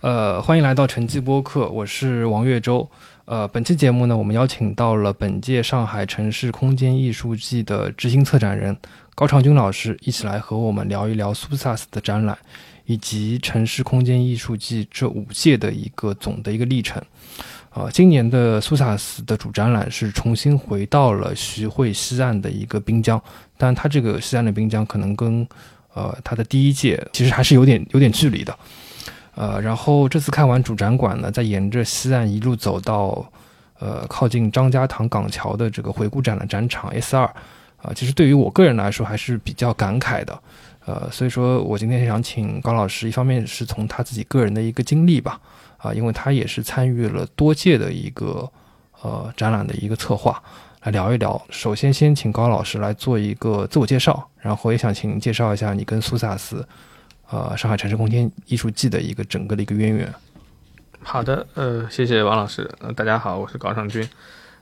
[0.00, 2.88] 呃，欢迎来到晨记播客，我是王岳洲。
[3.26, 8.74] 呃，本期节目呢，我们邀请到了本届上海城市空间艺术季的执行策展人
[9.14, 12.38] 高长军老师，一起来和我们聊一聊苏萨斯的展览，
[12.86, 17.02] 以及城市空间艺术季这五届的一个总的一个历程。
[17.74, 23.22] 呃，今年的苏萨斯的主展览是重新回到了徐汇西岸的一个滨江，
[23.58, 25.46] 但它这个西岸的滨江可能跟
[25.92, 28.58] 呃它的第一届其实还是有点有点距离的。
[29.34, 33.24] 呃，然后这次看完主展馆呢，再沿着西岸一路走到，
[33.78, 37.24] 呃，靠近张家塘港桥的这个回顾展的展场 S 二，
[37.76, 40.38] 啊，其实对于我个人来说还是比较感慨的，
[40.84, 45.40] 呃，所以说我今天想请高老师，一方面是从他自己个人的一个经历吧，
[45.78, 48.50] 啊，因为他也是参与了多届的一个
[49.00, 50.42] 呃展览的一个策划，
[50.82, 51.40] 来聊一聊。
[51.50, 56.66] 首先，先请高老师来做一个自我介绍，然后也想请介绍一下你跟苏萨斯。
[57.30, 60.12] 呃，上海城市空间艺术季的一个整个的一个渊源。
[61.00, 62.68] 好的，呃，谢谢王老师。
[62.80, 64.06] 呃，大家好，我是高尚军。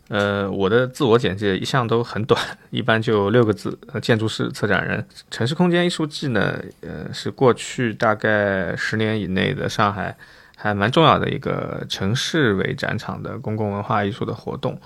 [0.08, 2.38] 呃，我的自我简介一向都很短，
[2.69, 5.06] 一般就六个字：呃，建筑师、策展人。
[5.30, 10.14] 城市空间艺术季呢，呃，是过去大概十年以内的上海
[10.55, 14.78] 还蛮重要的一个城市为展场的公共文化艺术的活动。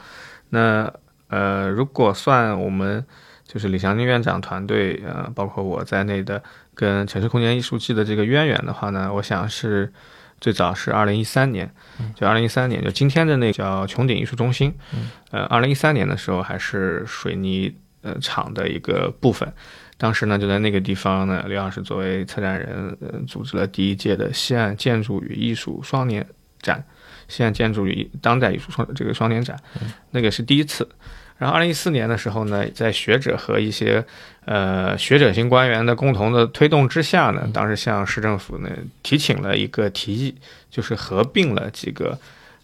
[0.50, 0.92] 那
[1.28, 3.04] 呃，如果算我们
[3.44, 6.40] 就是李祥军院长团队，呃，包括我在内的。
[6.74, 9.92] 跟城市空间艺术季的这个渊源的话呢，我想是
[10.40, 11.72] 最早是二零一三年，
[12.16, 14.74] 就二零一三年，就今天的那个叫穹顶艺术中心，
[15.30, 19.52] 呃，二零一三年的时候还是水泥呃厂的一个部分，
[19.98, 26.26] 当时呢就在那个地方呢，刘老师作为策展人，呃，组织了第一届的西岸建筑与艺术双年
[26.60, 26.84] 展，
[27.28, 29.56] 西岸建筑与当代艺术双这个双年展，
[30.10, 30.88] 那个是第一次。
[31.38, 34.04] 然后，二零一四年的时候呢，在学者和一些
[34.44, 38.70] 呃学者型官员的共同的推动之下呢，当时向市政府呢
[39.02, 40.34] 提请了一个提议，
[40.70, 42.16] 就是合并了几个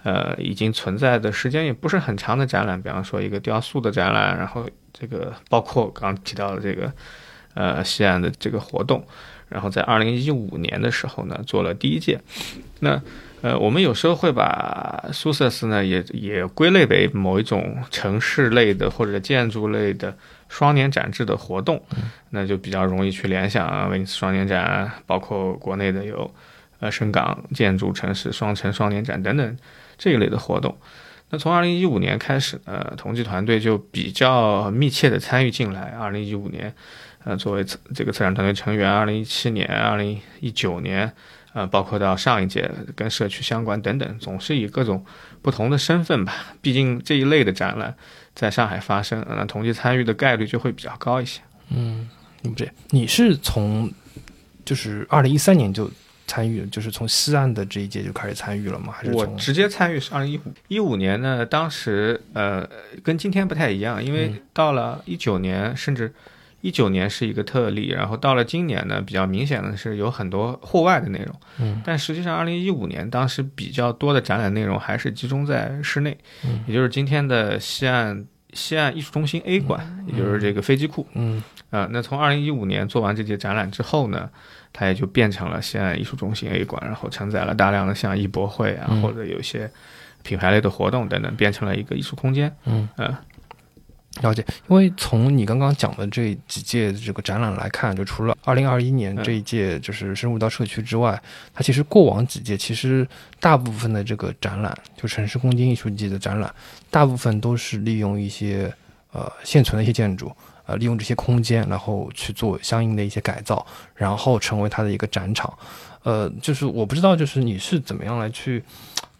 [0.04, 6.92] 呃已经存在的时间也不是很长的展览，比方说一个雕塑的展览，然后这个包括刚刚提到的这个
[7.54, 9.04] 呃西安的这个活动，
[9.48, 12.20] 然后在二零一五年的时候呢做了第一届，
[12.80, 13.02] 那。
[13.40, 20.12] 呃，我们有时候会把苏瑟斯呢，也也归类为某一种城市类的或者建筑类的
[20.48, 21.80] 双年展制的活动，
[22.30, 26.28] 那就比较容易去联想啊，威尼斯双年展，包括国内的有
[26.80, 29.56] 呃深港建筑城市双城双年展等等
[29.96, 30.76] 这一类的活动。
[31.30, 35.94] 那从二零一五年开始，呃，同济团队就比较密切的参与进来。
[35.96, 36.74] 二零一五年，
[37.22, 41.12] 呃，作为这个策展团队成员，二零一七年、二零一九年。
[41.58, 45.04] 呃，包括到上一届跟社区相关等等，总是以各种
[45.42, 46.54] 不同的身份吧。
[46.62, 47.92] 毕竟这一类的展览
[48.32, 51.40] 在上海发生，那同济参与的概率就会比较高一些。
[51.70, 52.08] 嗯，
[52.44, 53.92] 不对，你是从
[54.64, 55.90] 就是二零一三年就
[56.28, 58.92] 参与，就是从西岸的这一届就开始参与了吗？
[58.96, 61.44] 还是我直接参与是二零一五一五年呢？
[61.44, 62.64] 当时呃
[63.02, 66.14] 跟今天不太一样，因为到了一九年甚至。
[66.60, 71.34] 一九年是一个特例，然后到了今年呢，比较明显的是有很多户外的内容。
[71.60, 76.16] 嗯，但实际上，二零一五年当时比较多的展览内容还是集中在室内，
[76.66, 78.24] 也就是今天的西岸
[78.54, 81.06] 西岸艺术中心 A 馆，也就是这个飞机库。
[81.14, 84.28] 嗯，啊，那从二零一五年做完这届展览之后呢，
[84.72, 89.70] 它也就变成了西岸艺术中心 A 馆，然后承载了大量的像艺博会啊，或者有些
[90.24, 92.52] 品牌类的活动等等，变成了一个艺术空间。
[92.64, 92.88] 嗯，
[94.20, 101.20] 了解，因为从你刚刚讲的这几届这个展览来看，就除了二零二一年这一届就是深入到社区之外，
[101.54, 103.06] 它其实过往几届其实
[103.38, 106.52] 大部分的这个展览，就城市空间艺术季的展览，
[106.90, 108.72] 大部分都是利用一些
[109.12, 110.32] 呃现存的一些建筑，
[110.66, 113.64] 呃利用这些空间，然后去做相应的一些改造，
[113.94, 115.56] 然后成为它的一个展场。
[116.02, 118.64] 呃，就是我不知道，就是你是怎么样来去。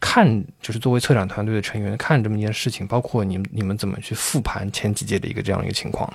[0.01, 6.13] 看，就是作为策展团队的成员看这么一件事情，包括你们你们怎么去复盘前几届的一个这样一个情况？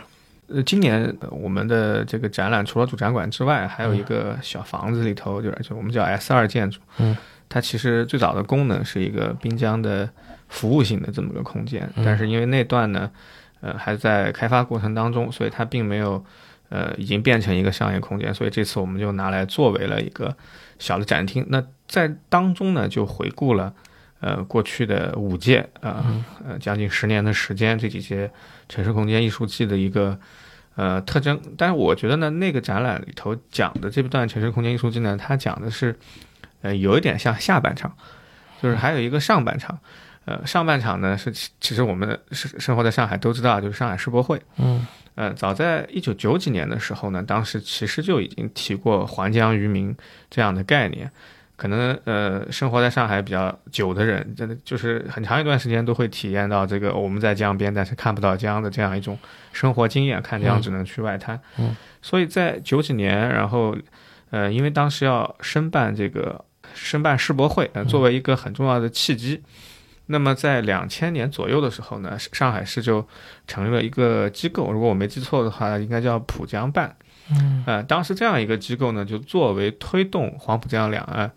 [0.48, 7.16] 呃，今年我们的这个展览除了主展馆之外，还有一个小房子里头，就是就我们叫 S 二建筑，嗯，
[7.48, 10.08] 它其实最早的功能是一个滨江的
[10.50, 13.09] 服务性的这么个空间，但是因为那段呢，
[13.62, 16.24] 呃，还在开发过程当中，所以它并没有，
[16.70, 20.36] 呃，已经变成一个商业空间，所以这次我们就拿来作为了一个
[20.84, 21.46] 小的展厅。
[21.47, 23.74] 那在当中呢，就回顾了，
[24.20, 26.03] 呃，过去的五届啊，
[26.46, 28.30] 呃，将近十年的时间，这几届
[28.68, 30.20] 城市空间艺术季的一个
[30.76, 31.40] 呃特征。
[31.58, 35.97] 但是我觉得呢，那个展览里头讲的这段城市空间艺术季呢，它讲的是，
[36.62, 37.96] 呃，有一点像下半场，
[38.62, 39.79] 就是还有一个上半场。
[40.26, 44.41] 呃，上半场呢是其实我们生生活在上海都知道，就是上海世博会。
[44.58, 49.96] 嗯，呃，早在一九九几年的时候呢，当时其实就已经提过“还江于民”
[50.30, 51.10] 这样的概念。
[51.56, 59.18] 可能呃生活在上海比较久的人，真的就是很长一段时间都会体验到这个我们在江边，但是看不到江的这样一种
[59.52, 60.20] 生活经验。
[60.22, 61.40] 看江只能去外滩。
[61.60, 63.78] 嗯，所以在九几年，然后
[64.32, 66.44] 呃，因为当时要申办这个
[66.74, 69.42] 申办世博会，呃，作为一个很重要的契机。
[70.08, 73.08] 那么在两千年左右的时候呢，上海市就
[73.47, 76.94] 成立了一个机构，如果我没记错的话，应该叫浦江办。
[77.32, 81.32] 嗯，呃，当时这样一个机构呢，就作为推动黄浦江两岸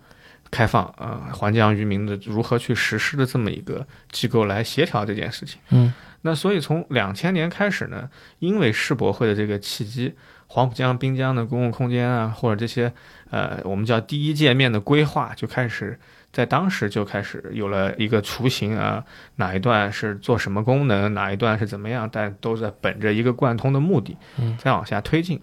[0.51, 5.61] 开放啊，环江渔民的如何去实施的这么一个机构来协调这件事情。
[5.71, 8.11] 嗯，那所以从两千年开始呢，
[8.41, 10.13] 因为世博会的这个契机，
[10.49, 12.93] 黄浦江滨江的公共空间啊，或者这些
[13.31, 15.97] 呃，我们叫第一界面的规划就开始。
[16.37, 19.03] 在当时就开始有了一个雏形啊，
[19.37, 24.15] 哪一段是做什么功能，哪一段是怎么样，但都在本着一个贯通的目的，
[24.59, 25.41] 再往下推进。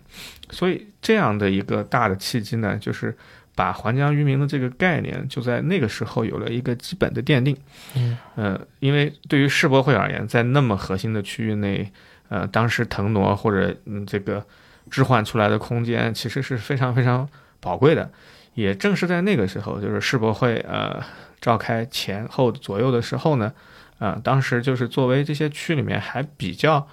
[0.51, 3.17] 所以这样的一个大的契机呢，就是
[3.55, 7.57] 把环江渔民的这个概念就在那个时候有了一个基本的奠定。
[7.95, 11.91] 嗯，呃，因为对于世博会而言，在那么核心的区域内，
[12.29, 14.45] 呃，当时腾挪或者嗯这个
[14.91, 17.27] 置换出来的空间，其实是非常非常
[17.59, 18.07] 宝贵的。
[18.55, 21.01] 也正是在那个时候，就是世博会呃
[21.41, 23.51] 召开前后左右的时候呢，
[23.97, 26.87] 呃，当时就是作为这些区里面还比较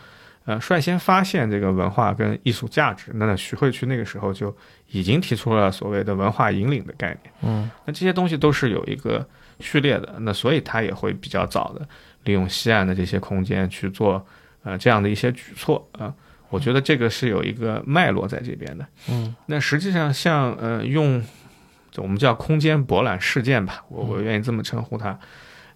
[0.47, 4.57] 呃率先发现这个文化跟艺术价值，那徐汇区那个时候就
[4.89, 7.33] 已经提出了所谓的文化引领的概念。
[7.43, 9.27] 嗯，那这些东西都是有一个
[9.59, 11.87] 序列的，那所以它也会比较早的
[12.25, 14.27] 利用西岸的这些空间去做
[14.63, 16.13] 呃这样的一些举措啊。
[16.49, 18.87] 我觉得这个是有一个脉络在这边的。
[19.11, 21.23] 嗯，那实际上像呃用。
[21.91, 25.19] 就我们叫空间博览事件吧，我我愿意这么称呼它。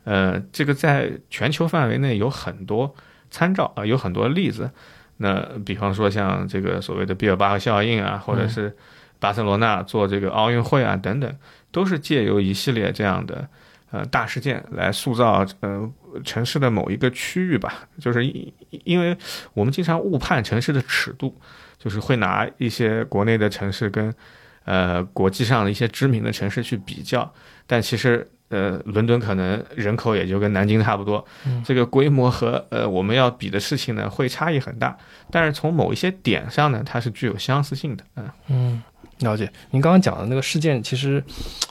[0.05, 2.95] 呃，这个在全球范围内有很多
[3.31, 4.71] 参照啊，有很多例子。
[5.17, 8.77] 那比方说像这个所谓的毕尔巴鄂效应啊，或者是
[9.19, 11.37] 巴塞罗那做这个奥运会啊等等，
[11.73, 13.49] 都是借由一系列这样的
[13.91, 15.91] 呃大事件来塑造呃
[16.23, 17.89] 城市的某一个区域吧。
[17.99, 18.53] 就是因
[18.85, 19.17] 因为
[19.55, 21.35] 我们经常误判城市的尺度，
[21.79, 24.15] 就是会拿一些国内的城市跟。
[24.65, 27.31] 呃，国际上的一些知名的城市去比较，
[27.67, 31.23] 但其实，呃，伦敦可能人口也就跟南京差不多，
[31.65, 34.97] 这个规模和呃我们要比的事情呢，会差异很大。
[35.31, 38.05] 但是从某一些点上呢，它是具有相似性的。
[38.17, 38.83] 嗯嗯，
[39.19, 39.53] 了解。
[39.71, 41.23] 您刚刚讲的那个事件其实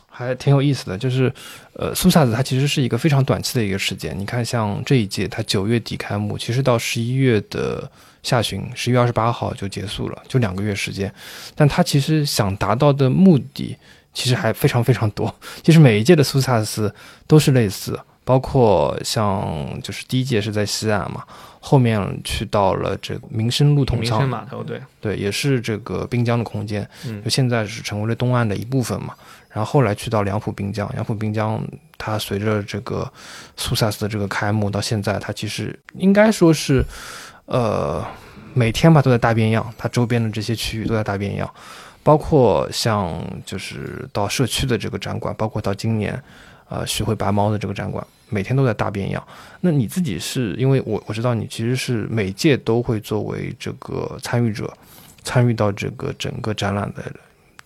[0.08, 1.34] 还挺有意思的，就是
[1.74, 4.18] 呃，苏萨子它其实是一个非常短期的一个事件。
[4.18, 7.90] 你看，像这一届它九月底开幕，其实到十一月的。
[8.24, 11.14] 下旬十一月二十八号就结束了，就两个月时间，
[11.54, 13.78] 但他其实想达到的目的
[14.14, 15.34] 其实还非常非常多。
[15.62, 16.94] 其实每一届的苏萨斯
[17.28, 19.46] 都是类似，包括像
[19.84, 21.24] 就是第一届是在西岸嘛，
[21.60, 29.14] 后面去到了这个民生路统仓码头，对对，也是这个滨江的空间，嗯，就现在是成为了东岸的一部分嘛。
[29.50, 31.62] 然后后来去到梁浦滨江，梁浦滨江
[31.98, 33.12] 它随着这个
[33.58, 36.86] 苏萨斯的这个开幕到现在，它其实应该说是。
[37.46, 38.06] 呃，
[38.54, 41.54] 每天吧都在大变样，它周边的这些区域都在大变样，
[42.02, 46.22] 包括像就是到社区的这个展馆，包括到今年，
[46.70, 49.22] 呃，徐汇白猫的这个展馆，每天都在大变样。
[49.60, 54.74] 那你自己是因为我我知道你其实是每届都会作为这个参与者，
[55.24, 57.04] 参与到这个整个展览的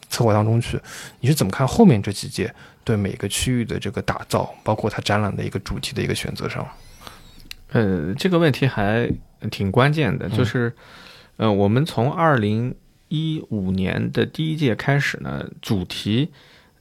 [0.09, 0.81] 策划当中去，
[1.19, 2.51] 你是怎么看后面这几届
[2.83, 6.67] 对每个区域的这个打造，包括它展览的一个主题的一个选择上？
[7.73, 9.07] 呃，这个问题还。
[9.51, 10.73] 挺关键的，就是，
[11.37, 12.75] 呃，我们从二零
[13.07, 16.29] 一五年的第一届开始呢，主题，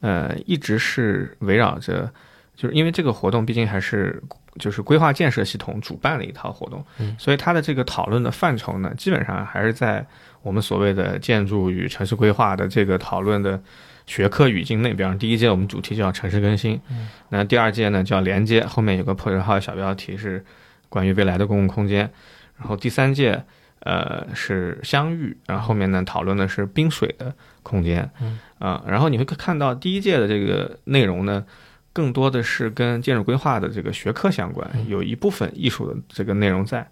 [0.00, 2.10] 呃，一直是围绕着，
[2.56, 4.22] 就是因为这个活动毕竟还是
[4.58, 6.84] 就是规划建设系统主办的一套活动，
[7.18, 10.04] 所以它的这个讨论的范畴呢，基本上还是在
[10.42, 13.60] 我们所谓的建筑与城市规划的这个讨论的
[14.06, 14.94] 学科语境内。
[14.94, 16.80] 比方第一届我们主题叫城市更新，
[17.28, 20.44] 那第二届呢叫连接，后面有个破折号小标题是
[20.88, 22.10] 关于未来的公共空间。
[22.58, 23.42] 然后第三届，
[23.80, 31.44] 呃，是相遇，然后后面呢讨论的是冰水的空间，嗯啊，然后你会看到第一届的这个内容呢，
[31.92, 36.88] 更多的是跟建筑规划的这个学科相关，有一部分艺术的这个内容在。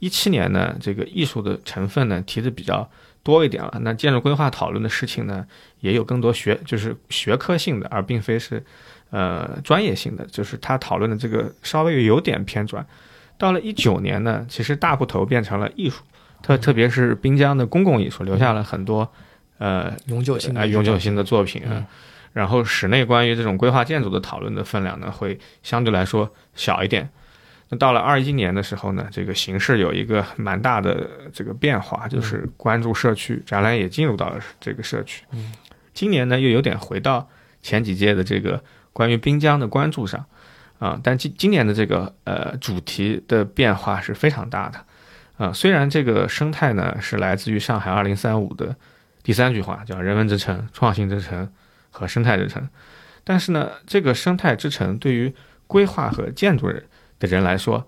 [0.00, 2.88] 一七年呢，这个艺术的成分呢提的比较
[3.24, 5.44] 多一点了，那建筑规划讨论的事情呢，
[5.80, 8.62] 也有更多学就是学科性的，而并非是
[9.10, 12.86] 呃专业性的，就是他讨论的这个稍微有点偏专。
[13.38, 16.02] 到了一九年呢，其实大部头变成了艺术，
[16.42, 19.10] 特特别是滨江的公共艺术，留下了很多，
[19.58, 21.86] 呃，永久性的永久性的作品啊。
[22.34, 27.08] 然后室内关于这种规划建筑的讨论的分量呢，会相对来说小一点。
[27.70, 35.24] 那到了二一年的时候呢，这个形势有一个蛮大的这个变化，就是关注社区，展览也进入到了这个社区。
[35.92, 37.28] 今年呢，又有点回到
[37.62, 40.24] 前几届的这个关于滨江的关注上，
[40.78, 44.84] 啊，但今今年的这个呃主题的变化是非常大的，
[45.36, 48.76] 啊，虽然这个生态呢是来自于上海二零三五的
[49.22, 51.50] 第三句话，叫人文之城、创新之城
[51.90, 52.68] 和生态之城，
[53.24, 55.34] 但是呢，这个生态之城对于
[55.66, 56.84] 规划和建筑人
[57.18, 57.86] 的人来说，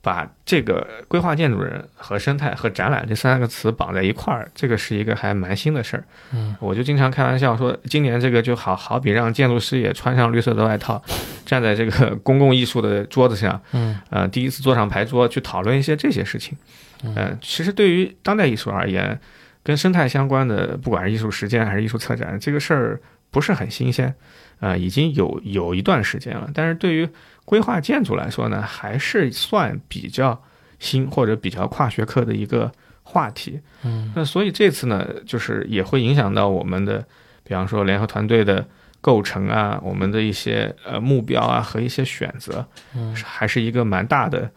[0.00, 6.04] 把这个规划建筑人和生态和展览这三个词绑在一块儿，这个是一个还蛮新的事儿。
[6.32, 11.02] 嗯，我就经常开玩笑说，今年这个就好好比让建筑师也穿上绿色的外套，
[11.44, 16.56] 站在这个 公共艺术的桌子上，嗯，呃，第一次坐上牌桌去讨论一些这些事情。
[17.04, 19.18] 嗯，其实对于当代艺术而言，
[19.62, 23.00] 跟生态相关的，不管是艺术实践还是艺术策展，这个事儿
[23.30, 24.14] 不是很新鲜，
[24.60, 26.48] 啊，已经有有一段时间了。
[26.54, 27.08] 但是对于
[27.48, 30.38] 规划建筑来说呢，还是算比较
[30.78, 32.70] 新或者比较跨学科的一个
[33.02, 33.58] 话题。
[33.84, 37.02] 嗯，那所以这次呢，就是也会影响到我们的，
[37.44, 38.68] 比方说联合团队的
[39.00, 44.50] 构成啊，我们的一些呃目标啊和一些选择，嗯，还是一个蛮大的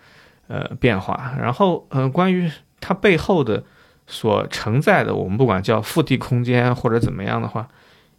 [0.49, 1.33] 呃变化。
[1.39, 3.63] 然后呃，关于它背后的
[4.05, 7.69] 所承载的，我们不管叫腹地空间或者怎么样的话，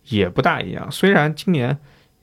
[0.09, 0.91] 也不大一样。
[0.91, 1.77] 虽然今年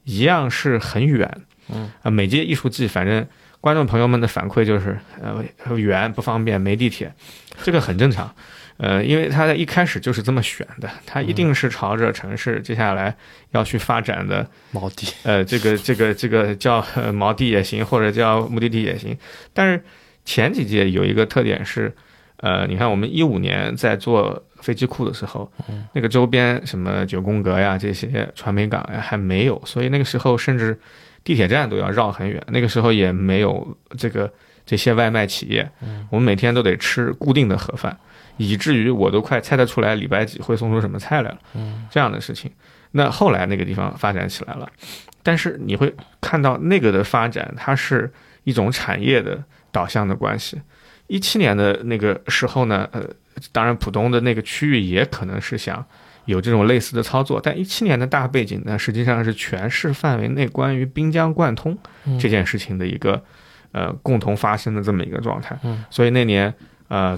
[0.06, 1.46] 一样是很远。
[1.74, 3.26] 嗯啊，每届艺术季，反正
[3.62, 7.14] 观众朋友们的反馈就是，呃，远不方便，没地铁，
[7.62, 8.34] 这个很正常，
[8.78, 13.14] 呃，因为它在一开始就是这么选的，它一定是朝着城市接下来
[13.52, 19.18] 要去发展的锚地，呃，这个这个这个叫呃锚地也行，或者叫目的地也行，
[19.54, 19.84] 但是
[20.24, 21.94] 前几届有一个特点是，
[22.38, 25.52] 呃，你看我们一五年在做飞机库的时候，
[25.94, 30.80] 那个周边什么九宫格呀，这些传媒港呀还没有，所以那个时候甚至。
[31.30, 34.34] 地铁站都要绕很远，那个时候也没有这个
[34.66, 35.70] 这些外卖企业，
[36.10, 37.96] 我们每天都得吃固定的盒饭，
[38.38, 41.38] 以至于我都快猜得出来礼拜几会送出什么菜来了。
[41.92, 42.50] 这样的事情，
[42.94, 44.68] 那后来那个地方发展起来了，
[45.22, 48.12] 但是你会看到那个的发展，它是
[48.44, 50.60] 一种产业的导向的关系。
[51.06, 53.04] 一七年的那个时候呢，呃，
[53.52, 55.86] 当然浦东的那个区域也可能是想。
[56.26, 61.76] 有这种类似的操作，但一七年的大背景呢，实际上是全市范围内关于滨江贯通
[62.20, 63.24] 这件事情的一个
[63.72, 65.58] 呃共同发生的这么一个状态。
[65.64, 66.54] 嗯，所以那年
[66.88, 67.18] 呃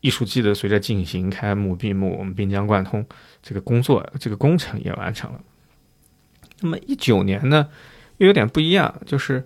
[0.00, 3.06] 艺术季的随着进行开幕闭幕，我们滨江贯通
[3.42, 5.40] 这个工作这个工程也完成了。
[6.60, 7.68] 那么一九年呢，
[8.18, 9.44] 又有点不一样，就是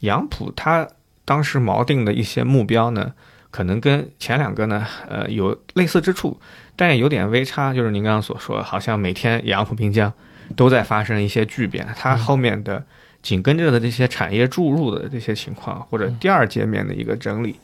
[0.00, 0.88] 杨浦它
[1.24, 3.12] 当时锚定的一些目标呢，
[3.50, 6.40] 可能跟前两个呢呃有类似之处。
[6.78, 10.12] 但也有点微差，就是您刚刚所说，好像每天杨浦滨江
[10.54, 12.84] 都在发生一些巨变，它后面的
[13.20, 17.56] 紧跟着的这些产业注入的这些情况，或者第二界面的一个整理，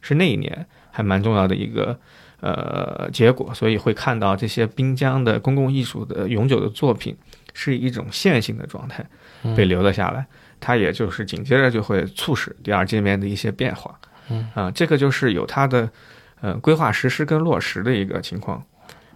[0.00, 1.96] 是那一年还蛮重要的一个
[2.40, 7.16] 呃结果，所以会看到这些滨江的公共艺术的永久的作品
[7.54, 9.06] 是一种线性的状态
[9.56, 10.26] 被留了下来，
[10.58, 13.96] 它也就是紧接着就会促使第二界面的一些变化，
[14.28, 14.50] 嗯。
[14.54, 15.88] 啊，这个就是有它的。
[16.42, 18.62] 呃，规划实施跟落实的一个情况，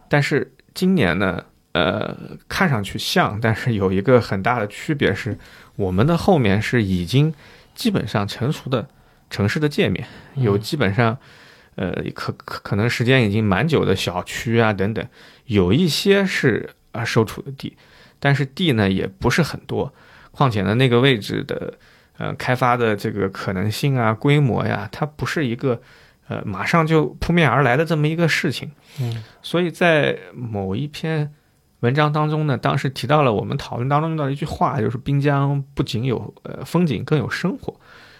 [0.09, 2.17] 但是今年呢，呃，
[2.49, 5.39] 看上去像，但是有一个很大的区别是，
[5.77, 7.33] 我们的后面是已经
[7.75, 8.89] 基本上成熟的
[9.29, 11.19] 城市的界面，有基本上，
[11.75, 15.07] 呃，可可可能时间已经蛮久的小区啊等等，
[15.45, 17.77] 有一些是啊收储的地，
[18.19, 19.93] 但是地呢也不是很多，
[20.31, 21.75] 况且呢那个位置的
[22.17, 25.83] 呃开发的这个可能性啊规模呀，它不是一个。
[26.31, 28.71] 呃，马上就扑面而来的这么一个事情，
[29.01, 31.29] 嗯，所以在某一篇
[31.81, 37.75] 文章当中呢，当时提到了我们讨论当中用到一句话，就是滨江不仅有呃风景，更有生活。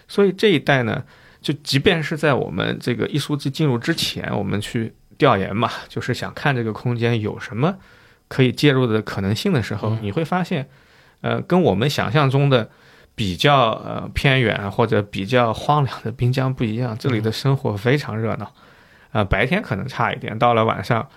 [0.09, 1.01] 所以这一带呢，
[1.39, 7.77] 就即便是在我们这个艺术季进入之前，我们去调研嘛，就是想看这个空间有什么
[8.27, 10.67] 可以介入的可能性的时候，你会发现，
[11.21, 12.69] 呃，跟我们想象中的。
[13.21, 18.51] 比较呃偏远或者比较荒凉的滨江不一样，这里的生活非常热闹，
[19.11, 21.07] 啊，白天可能差一点，到了晚上，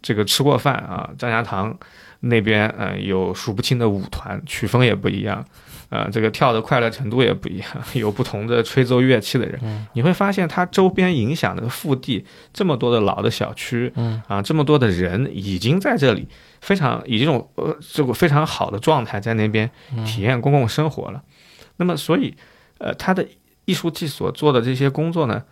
[0.00, 1.76] 这个吃过饭啊，张家塘
[2.20, 5.44] 那边呃有数不清的舞团，曲风也不一样，
[5.92, 13.92] 啊，这个跳的快乐程度也不一样， 有不同的吹奏乐器的人，你会发现它周边影响的腹地这么多的老的小区，
[14.26, 16.26] 啊，这么多的人已经在这里。
[16.62, 19.68] 非常以这种呃这个非常好的状态在那边
[20.06, 21.20] 体验公共生活了，
[21.78, 22.32] 那么所以
[22.78, 23.26] 呃他的
[23.64, 25.42] 艺术季所做的这些工作呢，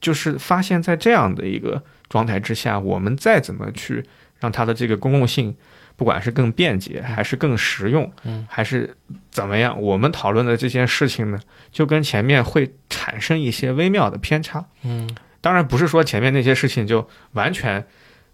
[0.00, 4.02] 就是发现在这样的一个状态之下，我们再怎么去
[4.40, 5.54] 让它的这个公共性，
[5.96, 8.96] 不管是更便捷还是更实用，嗯还是
[9.30, 11.38] 怎么样，我们讨论的这件事情呢，
[11.70, 14.64] 就跟前面会产生一些微妙的偏差。
[14.82, 15.08] 嗯，
[15.40, 17.84] 当然不是说前面那些事情就完全。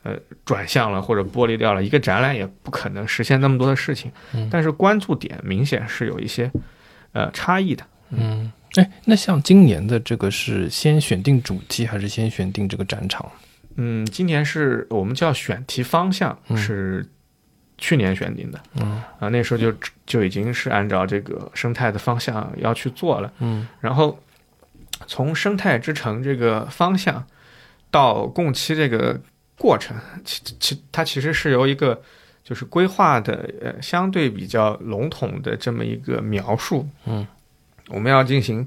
[0.02, 4.10] 呃转向了或者剥离掉了，一个展览也不可能实现那么多的事情。
[4.32, 6.50] 嗯但是关注点明显是有一些
[7.12, 7.84] 呃差异的。
[8.08, 13.30] 嗯，哎，那像今年的这个是先选定主题还是先选定这个展场？
[13.76, 17.06] 嗯，今年是我们叫选题方向，嗯是
[17.80, 18.60] 去年选定的。
[18.74, 19.02] 嗯。
[19.18, 19.74] 啊，那时候就
[20.06, 23.32] 就已经是按照这个生态的方向要去做了。
[23.40, 23.66] 嗯。
[23.80, 24.16] 然后
[25.08, 27.26] 从生态之城这个方向
[27.90, 29.18] 到共期这个
[29.56, 32.00] 过程，其其它其实是由一个
[32.44, 37.26] 就是规划的呃相对比较笼统的这么一个描述，嗯，
[37.88, 38.66] 我们要进行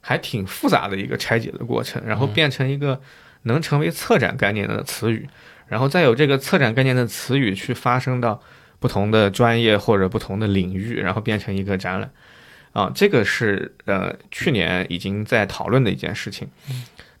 [0.00, 3.00] 还挺复杂的一个拆解的过程，然后变成一个
[3.42, 5.28] 能成为策展概念的词语，
[5.68, 8.40] 然后再有这个策展概念的词语去发生到
[8.78, 12.10] 不同的专业或者不同的领域，然后变成一个展览。
[12.72, 16.48] 啊，这个是呃去年已经在讨论的一件事情，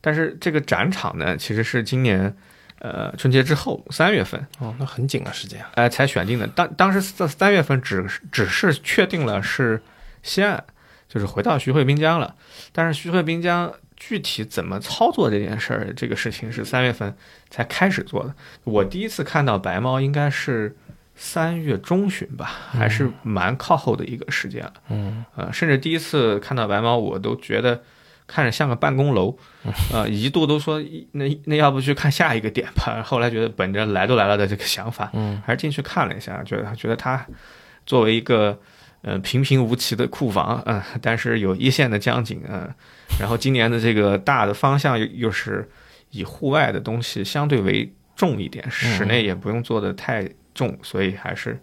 [0.00, 2.36] 但是这个展场呢，其实是今年
[2.80, 5.64] 呃春节之后三月份，哦，那很紧啊，时间。
[5.76, 6.46] 哎、才选定的。
[6.48, 9.80] 当当时三三月份只是只是确定了是
[10.24, 10.64] 西岸，
[11.08, 12.34] 就是回到徐汇滨江了，
[12.72, 13.72] 但是徐汇滨江
[14.06, 17.16] 具体怎么操作这件事儿，这个事情是三月份
[17.48, 18.34] 才开始做的。
[18.64, 20.76] 我第一次看到白猫应该是
[21.16, 24.74] 三月中旬吧，还是蛮靠后的一个时间了。
[24.90, 27.82] 嗯呃，甚至第一次看到白猫，我都觉得
[28.26, 29.34] 看着像个办公楼，
[29.90, 30.82] 呃，一度都说
[31.12, 33.02] 那那要不去看下一个点吧。
[33.02, 37.26] 后来觉得本着来都来了的这个想法，嗯还是进去看了一下，觉得觉得它
[37.86, 38.60] 作为一个
[39.00, 42.68] 呃平平无奇的库房，嗯、但是有一线的江景，嗯、
[43.18, 45.68] 然后今年的这个大的方向又又是
[46.10, 51.58] 以户外的东西相对为重一点，室内也不用做的太重，所以还是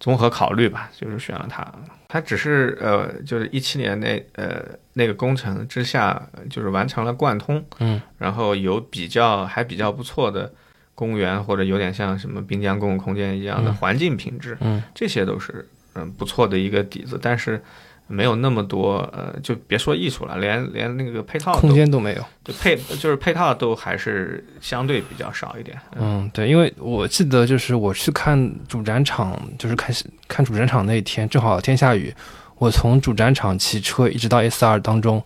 [0.00, 1.72] 综合考虑吧，就是选了它。
[2.08, 6.20] 它只是呃，就是一七年那呃那个工程之下，
[6.50, 10.52] 就是完成了贯通，嗯，然后有比较还比较不错的
[10.94, 13.74] 公园，或者有点像什么滨江公共空间一样的嗯。
[13.76, 14.82] 环境品质，嗯。
[14.94, 17.62] 这些都是嗯不错的一个底子，但是
[18.06, 22.24] 没有那么多呃，就别说艺术了，连连那个配套空间都没有。
[22.44, 25.78] 就配就是配套都还是相对比较少一点。
[25.96, 32.12] 嗯，对，因为我记得就是我去看主展场，就是开始看主展场那一天，正好天下雨，
[32.58, 35.22] 我从主展场骑车一直到 S 二当中，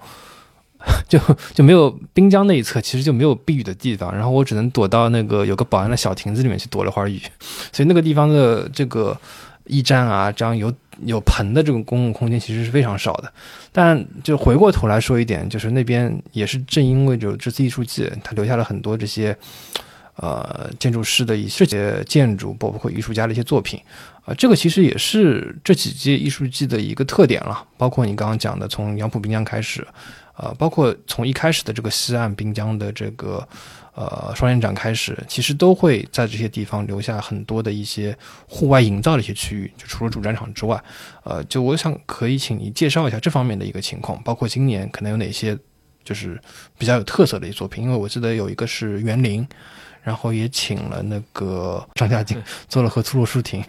[1.09, 1.19] 就
[1.55, 7.21] 就没有滨江那一侧，其实就没有避雨的地方，然后我只能躲到那个有个保安的小亭子里面去躲了会儿雨，
[7.73, 9.19] 所以那个地方的这个
[9.65, 10.73] 驿站啊，这样有
[11.05, 13.33] 有盆的这种公共空间其实是非常少的。
[13.73, 19.37] 但就回过头来说一点，就是那边也是正因为就这次艺术季，它留下了很多这些。
[20.19, 23.79] 呃，建筑师的一些建筑，包括艺术家的一些作品，
[24.25, 27.63] 啊、这个其实也是这几届艺术季的一个特点了。
[27.77, 29.87] 包括你刚刚讲的，从杨浦滨江开始，
[30.37, 33.47] 呃，包括从一开始的这个西岸滨江的这个
[33.95, 38.17] 呃双年展开始，其实都会在这些地方留下很多的一些
[38.49, 39.73] 户外营造的一些区域。
[39.77, 40.83] 就除了主战场之外，
[41.25, 45.59] 呃，就我想可以请你介绍一下这方面的一个情况，包括今年可能有哪些
[46.05, 46.41] 就是
[46.79, 49.47] 比较有特色的一些作品，因为我记得有一个是园林。
[50.03, 53.61] 然后也请了那个张家静做了和粗鲁书亭，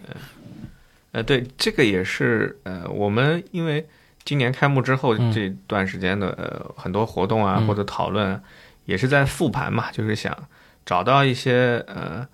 [1.10, 3.84] 呃，对，这个也是呃，我们因为
[4.24, 8.40] 今年开幕之后嗯这段时间的呃很多活动啊嗯或者讨论啊，
[8.84, 10.36] 也是在复盘嘛，就是想
[10.84, 12.26] 找到一些呃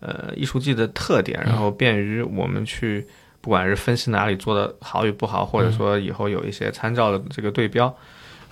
[0.00, 3.06] 呃艺术季的特点，然后便于我们去
[3.40, 7.94] 不管是分析哪里做的好与不好，或者说以后有一些参照的这个对标，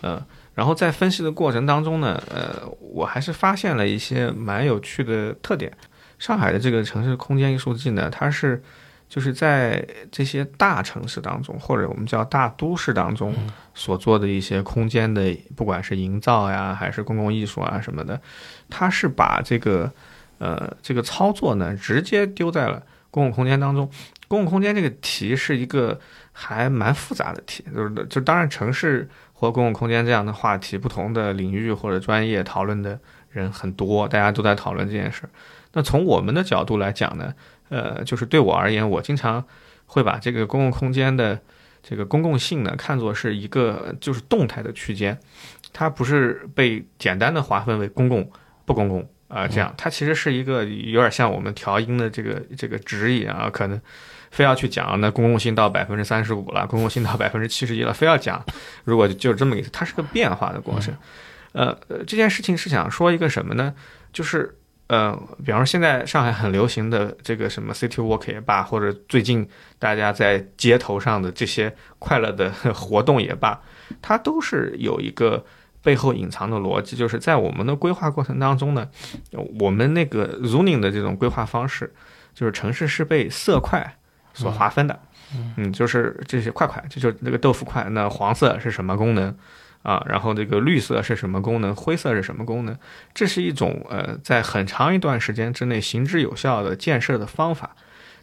[0.01, 0.25] 呃。
[0.57, 5.71] 然后在分析的过程当中呢，呃，我还是发现了一些蛮有趣的特点。
[6.19, 8.63] 上海的这个城市空间艺术季呢，它是
[9.09, 13.35] 就是在这些大城市当中，或者我们叫大都市当中
[13.75, 18.21] 所做的一些空间的，不管是营造呀，还是公共艺术啊什么的，
[18.69, 19.91] 它是把这个
[20.39, 23.89] 呃这个操作呢，直接丢在了公共空间当中。
[24.29, 26.01] 公共空间这个题是一个
[26.33, 32.99] 还蛮复杂的题，就是就当然城市或公共空间这样的话题，不同的领域或者专业讨论的
[33.31, 35.31] 人很多，大家都在讨论这件事儿。
[35.75, 37.33] 那从我们的角度来讲呢，
[37.69, 39.45] 呃，就是对我而言，我经常
[39.87, 41.41] 会把这个公共空间的
[41.83, 45.19] 这个公共性呢，看作是一个就是动态的区间，
[45.73, 48.31] 它不是被简单的划分为公共
[48.65, 53.81] 不公共啊、这样，它其实是一个有点像我们调音的这个这个指引啊，可能
[54.31, 58.45] 非要去讲那公共性到百分之三十五了，公共性到百分之七十一了，非要讲，
[58.85, 60.95] 如果就是这么一个，它是个变化的过程。
[61.53, 63.75] 呃，呃这件事情是想说一个什么呢？
[64.13, 64.57] 就是
[64.89, 73.61] 呃，比方说现在上海很流行的这个什么 City Walk 也罢，或者最近大家在街头上的这些快乐的 活动也罢，
[74.01, 75.45] 它都是有一个
[75.83, 78.89] 背后隐藏的逻辑，就是在我们的规划过程当中呢，
[79.59, 81.93] 我们那个 zoning 的这种规划方式，
[82.33, 83.97] 就是城市是被色块
[84.35, 85.01] 所划分的，
[85.57, 89.37] 嗯，就是这些块块，这就是那个豆腐块，那黄色是什么功能？
[89.87, 90.05] 啊？
[90.09, 91.73] 然后这个绿色是什么功能？
[91.75, 92.77] 灰色是什么功能？
[93.15, 97.77] 这是一种呃，在很长一段时间之内行之有效的建设的方法，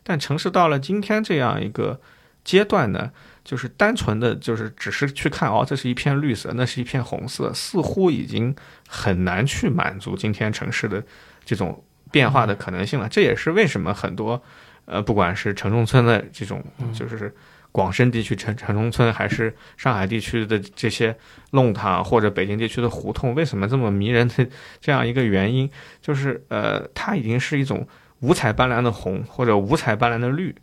[0.04, 2.02] 但城市到了今天这样一个
[2.44, 3.12] 阶段呢？
[3.46, 8.56] 就是单纯的就是只是去看哦，这是一片绿色，那是一片红色，似乎已经
[8.88, 11.04] 很难去满足今天城市的
[11.44, 13.10] 这种变化的可能性了。
[13.10, 14.42] 这也是为什么很多
[14.86, 17.36] 呃，不管是城中村的这种，就是
[17.74, 21.14] 广深地区城城中村，还是上海地区的这些
[21.52, 24.48] 弄堂，或者北京地区的胡同，为什么这么迷人的
[24.80, 27.86] 这样一个原因，就是呃，它已经是一种
[28.20, 30.56] 五彩斑斓的红或者五彩斑斓的绿，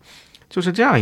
[0.49, 0.99] 就是这样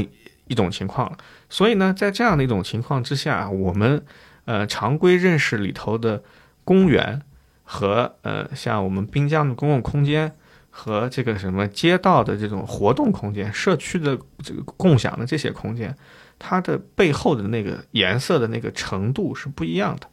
[0.47, 1.19] 一种情况了。
[1.51, 4.03] 所以呢，在这样的一种情况之下，我们
[4.47, 6.23] 呃常规认识里头的
[6.65, 7.21] 公园
[7.65, 10.33] 和呃像我们滨江的公共空间
[10.71, 15.95] 和这个什么街道的这种活动空间、社区的这个共享的这些空间，
[16.39, 20.07] 它的背后的那个颜色的那个程度是不一样的。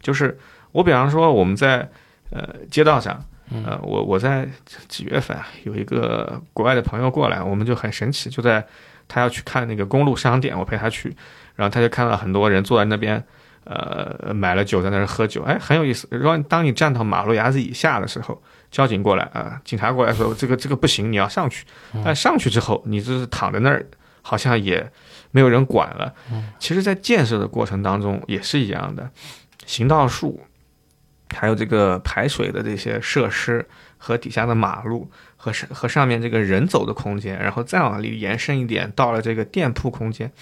[0.00, 0.38] 就是
[0.72, 1.88] 我比方说我们在
[2.30, 3.24] 呃街道上，
[3.64, 4.48] 呃我我在
[4.88, 8.66] 几月份啊，有一个国外的朋友过来，我们就很神奇，就在。
[9.08, 11.16] 他要去看那个公路商店，我陪他去，
[11.54, 13.22] 然后他就看到很多人坐在那边，
[13.62, 16.08] 呃，买了酒在那儿喝酒，哎，很有意思。
[16.10, 18.42] 然后当你站到马路牙子以下的时候，
[18.76, 21.64] 交警过来啊，警察过来说这个这个不行，你要上去。
[22.04, 23.86] 但上去之后，你就是躺在那儿，
[24.20, 24.86] 好像也
[25.30, 26.14] 没有人管了。
[26.58, 29.10] 其实，在建设的过程当中也是一样的，
[29.64, 30.42] 行道树，
[31.34, 35.10] 还有这个排水的这些设施和底下的马路。
[35.38, 40.32] 和上和上面这个人走的空间，然后再往里延伸一点，到了这个店铺空间，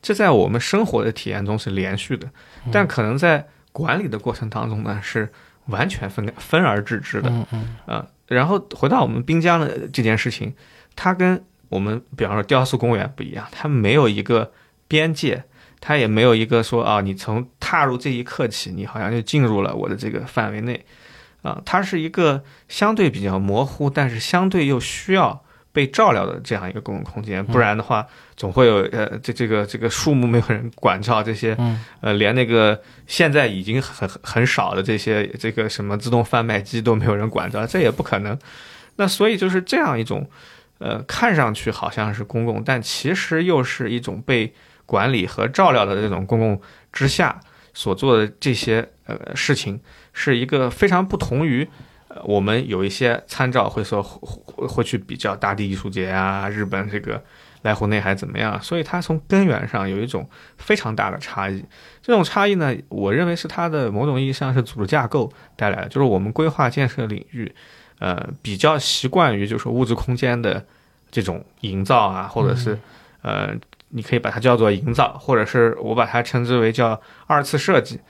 [0.00, 2.26] 这在我们生活的体验中是连续的，
[2.72, 5.30] 但可能在管理的过程当中呢，是
[5.70, 7.30] 完全分分而治之的。
[7.30, 7.76] 嗯嗯。
[7.86, 10.54] 啊，然后回到我们滨江的这件事情，
[10.94, 14.52] 它跟我们比方说雕塑公园不一样，它没有一个
[14.86, 15.44] 边界，
[15.80, 20.84] 它也没有一个说啊，你从踏入这一刻起，你好像就进入了我的这个范围内。
[21.42, 28.06] 啊，它是一个相对比较模糊，但是相对又需要被照料的这样一个公共空间，不然的话，
[28.36, 31.56] 总会有呃，这这个这个树木没有人管照，这些
[32.00, 38.38] 呃，连那个现在已经很很少的这些这个什么自动贩卖机都没有人管照，这也不可能。
[38.96, 40.28] 那所以就是这样一种，
[40.78, 44.52] 呃，看上去好像是公共，但其实又是一种被
[44.86, 46.60] 管理和照料的这种公共
[46.92, 47.40] 之下
[47.72, 49.80] 所做的这些呃事情。
[50.12, 51.68] 是一个非常不同于，呃，
[52.24, 57.22] 我们有一些参照会说会会去比较大地艺术节啊，日本这个
[57.62, 58.60] 濑户内海怎么样？
[58.60, 61.64] 所以它从根源上有一种非常大的差异。
[62.02, 67.52] 这种差异呢，我认为是它的某种意义上是组织架构带来的，就是我们规划建设领域，
[67.98, 70.64] 呃，比较习惯于就是物质空间的
[71.10, 72.78] 这种营造啊，或者是
[73.22, 73.54] 呃，
[73.90, 78.00] 你可以把它叫做营造，或者是我把它称之为叫二次设计。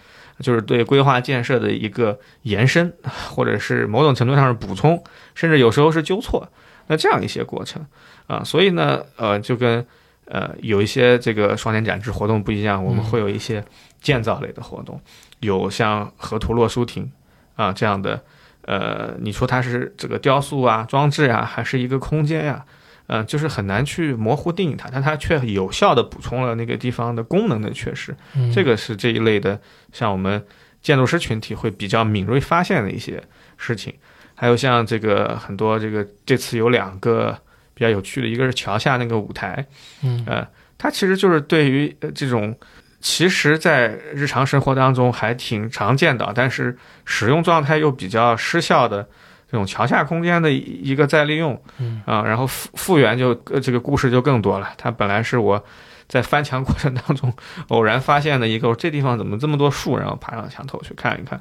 [0.41, 2.93] 就是对规划建设的一个延伸，
[3.31, 5.03] 或者是某种程度上是补充，
[5.35, 6.49] 甚至有时候是纠错。
[6.89, 7.87] 那这样一些过程
[8.27, 9.87] 啊，所以呢，呃，就跟
[10.25, 13.65] 呃有一些这个双年展示活动不一样，我们会有一些
[14.01, 15.01] 建造类的活动，
[15.39, 17.09] 有像河图洛书亭
[17.55, 18.21] 啊这样的，
[18.63, 22.65] 呃，你说它是这个雕塑啊、装置啊，还是一个空间呀？
[23.13, 28.15] 嗯，就是很难去模糊定义它，但它却有效的补充了那个地方的功能的缺失。
[28.55, 29.61] 这个是这一类的，
[29.93, 30.47] 像我们
[30.81, 33.21] 建筑师群体会比较敏锐发现的一些
[33.57, 33.93] 事情。
[34.37, 37.37] 还有像这个很多这个这次有两个
[37.75, 39.67] 比较有趣的，一个是桥下那个舞台，
[40.05, 40.47] 嗯，呃，
[40.79, 42.57] 它其实就是对于这种
[43.01, 49.09] 其实在日常生活当中还挺常见的，但是使用状态又比较失效的。
[49.51, 54.71] 这种桥下空间的一个再利用，嗯啊，然后复复原就这个故事就更多了。
[54.77, 55.63] 它本来是我
[56.07, 57.33] 在翻墙过程当中
[57.69, 59.97] 偶然发现的一个，这地方怎么这么多树？
[59.99, 61.41] 然后爬上墙头去看一看，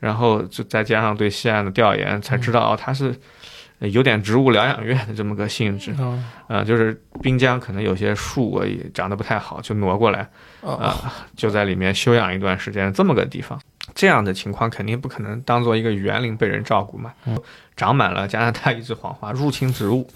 [0.00, 3.14] 然后就再加上对西岸的调研，才知道哦，它是
[3.78, 5.94] 有点植物疗养院的这么个性质。
[6.48, 10.28] 嗯，就是滨江可能有些树也长得不太好，就挪过来
[10.62, 13.58] 啊，就在里面休养一段时间，这么个地方。
[13.96, 17.14] 这样的情况肯定不可能当做一个园林被人照顾嘛，
[17.74, 20.06] 长满了加拿大一枝黄花入侵植物，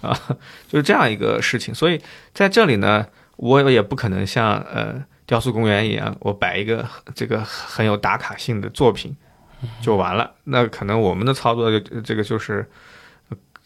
[0.00, 0.16] 啊，
[0.68, 1.74] 就是这样一个事情。
[1.74, 2.00] 所以
[2.32, 3.04] 在这里呢，
[3.36, 9.16] 我也不可能像呃雕塑公园一样，我摆一个这个很有打卡性的作品
[9.82, 10.32] 就完了。
[10.44, 12.64] 那可能我们的操作就这个就是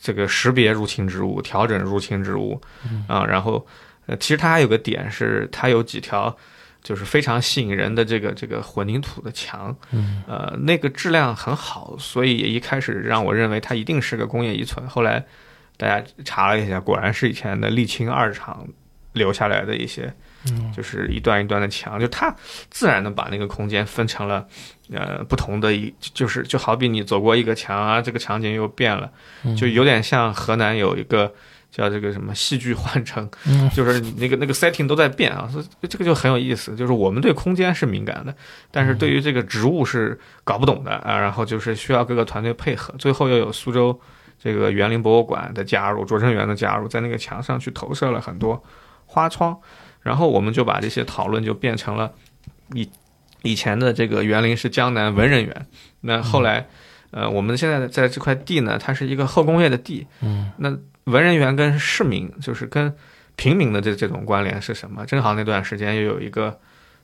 [0.01, 2.59] 这个识别入侵植物，调整入侵植物
[3.07, 3.67] 啊，然后
[4.07, 6.35] 呃，其实它还有个点是它有几条。
[6.83, 14.85] 就是非常吸引人的这个这个混凝土的墙，嗯，呃，那个质量很好，所以也一开始让我认为它一定是个工业遗存。
[14.89, 15.25] 后来
[15.77, 18.67] 大家查了一下，果然是以前的沥青二厂
[19.13, 20.13] 留下来的一些，
[20.51, 22.35] 嗯就是一段一段的墙，就它
[22.69, 24.45] 自然的把那个空间分成了
[24.93, 29.09] 呃不同的一，就是就好比你走过一个墙啊，这个场景又变了，
[29.45, 31.33] 嗯就有点像河南有一个。
[31.73, 36.77] 叫这个什么戏剧换乘，嗯 就是那个那个 setting 都在变啊，所以这个就很有意思。
[36.77, 38.37] 就是我们对空间是敏感的，
[38.71, 41.19] 但是对于这个植物是搞不懂的啊。
[41.19, 43.99] 然后就是需要各个团队配合，最后又有苏州
[44.39, 48.63] 这个园林博物馆的加入，拙政园的加入，在那个墙上去投射了很多
[49.07, 49.59] 花窗，
[50.03, 52.13] 然后我们就把这些讨论就变成了
[52.75, 52.87] 以
[53.43, 55.67] 以前的这个园林是江南文人园，
[56.03, 56.69] 那后来。
[57.13, 62.93] 呃，我们现在在这块地呢，它是一个后工业的地，嗯，那文人园跟市民，就是跟
[63.37, 65.07] 平民的这这种关联是什么？
[65.07, 66.59] 正好那段时间又有一个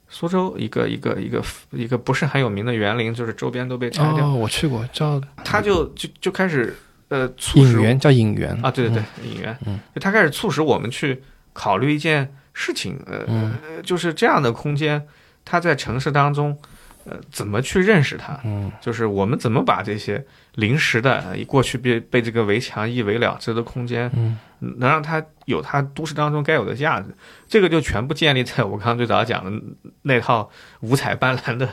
[0.09, 5.21] 苏州一个一个一个一个不是很有名的园林，就是周边都被拆掉，哦，我去过，叫。
[5.45, 6.75] 他就就就开始
[7.09, 13.53] 呃促使叫引园啊，对对对，引园，嗯，就他开始促使我们去考虑一件事情，呃，嗯。
[13.63, 15.07] 呃就是这样的空间，
[15.45, 16.59] 它在城市当中，
[17.05, 18.39] 呃，怎么去认识它？
[18.45, 20.25] 嗯就是我们怎么把这些
[20.57, 27.07] 临时的、呃过去被被这个围墙一围了之的空间，嗯能让它有它都市当中该有的价值，
[27.49, 29.63] 这个就全部建立在我刚刚最早讲的
[30.03, 31.69] 那套五彩斑斓的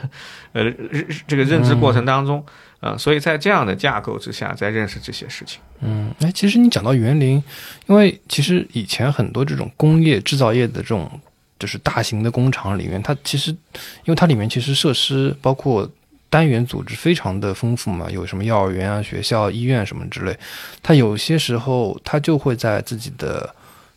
[0.52, 2.46] 呃日这个认知过程当中，
[2.80, 5.60] 呃，所以在这样的架构之下，在认识这些事情。
[5.80, 7.42] 嗯，哎，其实你讲到园林，
[7.86, 11.20] 因为其实以前很多这种工业制造业的这种
[11.58, 15.90] 就是大型的工厂里面，它其实因为它里面其实设施包括
[16.28, 20.36] 单元组织非常的丰富嘛，有什么幼儿园啊、学校、医院什么之类，
[20.82, 23.54] 它有些时候它就会在自己的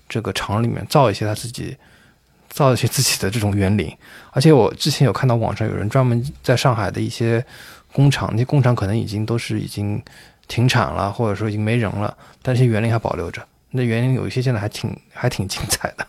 [0.07, 1.75] 这个厂里面造一些它自己
[2.47, 3.91] 造一些自己的这种园林，
[4.31, 7.43] 而且我之前有看到网上有人专门在上海的一些
[7.91, 10.01] 工厂，那些工厂可能已经都是已经
[10.47, 13.45] 停产了，或者说已经没人了，但这些园林还保留着。
[13.71, 16.07] 那园林有一些现在还挺还挺精彩的。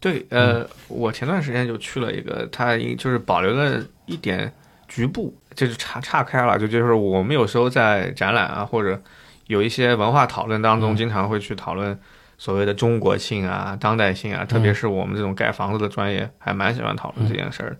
[0.00, 4.52] 对，呃，我前段时间就去了一个，它就是保留了一点
[4.86, 9.00] 局部，就是岔岔开了，就就是我们有时候在展览啊，或者
[9.46, 11.98] 有一些文化讨论当中，经常会去讨论
[12.38, 17.76] 所谓的中国性啊、当代性啊，特别是我们这种盖房子的专业，还蛮喜欢讨论这件事儿的。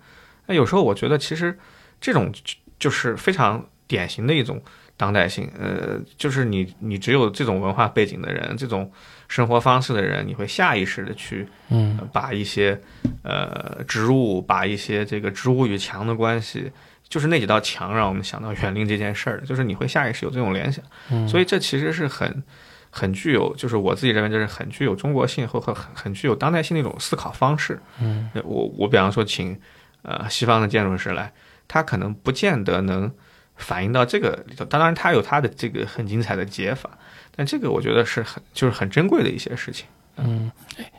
[0.47, 1.57] 那有时候我觉得，其实
[2.01, 2.41] 这种就
[2.79, 4.61] 就是非常典型的一种
[4.97, 8.91] 当代性，呃，就是你你只有这种文化背景的人，这种
[9.29, 11.47] 生活方式的人，你会下意识的去。
[11.69, 12.81] 嗯呃把一些
[13.23, 16.71] 呃植物，把一些这个植物与墙的关系，
[17.09, 22.43] 就是那几道墙让我们想到园林这件事儿的，就是你会下意识有这种联想，嗯所以这其实是很
[22.91, 27.81] 很具有，就是我自己认为这是很具有中国性和很很很具有当代性的一种思考方式。
[28.01, 29.59] 嗯呃我我比方说请
[30.03, 31.33] 呃西方的建筑师来，
[31.67, 33.13] 他可能不见得能
[33.57, 36.91] 反映到这个里头，当然他有他的这个很精彩的解法，
[37.35, 39.87] 但这个我觉得是很就是很珍贵的一些事情。
[40.19, 40.51] 嗯，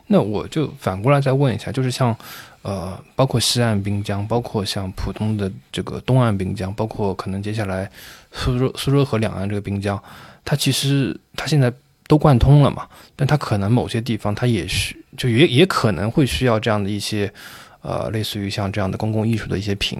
[0.06, 2.16] 那我就反过来再问一下，就是像
[2.62, 7.90] 呃，包括西岸滨江，包括像普通的这个东岸滨江，包括可能接下来
[8.30, 10.00] 苏州苏州河两岸这个滨江，
[10.44, 11.72] 它其实它现在
[12.06, 17.32] 都贯通了嘛，但它可能某些地方它也需就也也可能会需要这样的一些
[17.80, 19.98] 呃，类似于像这样的公共艺术的一些品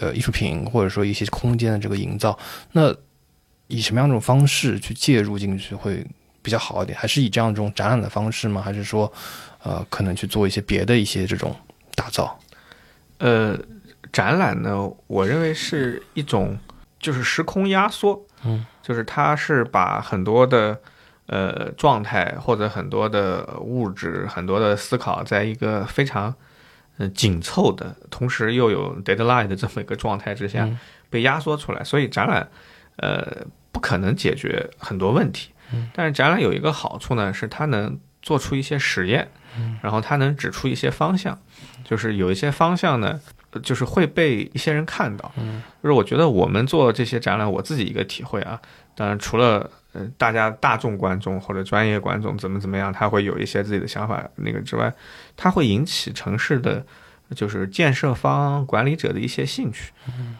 [0.00, 2.36] 呃艺术品，或者说一些空间的这个营造，
[2.72, 2.92] 那
[3.68, 6.04] 以什么样种方式去介入进去会
[6.42, 6.98] 比较好一点？
[6.98, 8.60] 还是以这样一种展览的方式吗？
[8.60, 9.12] 还是说，
[9.62, 11.54] 呃，可能去做一些别的一些这种
[11.94, 12.36] 打造？
[13.18, 13.56] 呃，
[14.12, 16.58] 展览呢，我认为是一种
[16.98, 20.80] 就是时空压缩，嗯，就是它是把很多的
[21.26, 26.34] 呃状态或者很多的物质、很多的思考，在一个非常
[27.00, 32.46] 呃紧凑的，同时又有 deadline 的这么一个状态之下嗯被压缩出来，所以展览
[32.96, 33.26] 呃
[33.72, 35.50] 不可能解决很多问题，
[35.94, 39.26] 但是展览有一个好处呢，是它能做出一些实验，
[39.82, 41.36] 然后它能指出一些方向，
[41.84, 43.18] 就是有一些方向呢，
[43.52, 45.32] 呃就是会被一些人看到。
[45.38, 48.60] 嗯，就是我觉得我们做这些展览，我自己一个体会啊，
[48.94, 54.92] 当然除了呃大家大众观众或者专业观众怎么怎么样，他会有一些自己的想法那个之外，
[55.36, 56.84] 它会引起城市的。
[57.32, 59.92] 就是建设方、管理者的一些兴趣，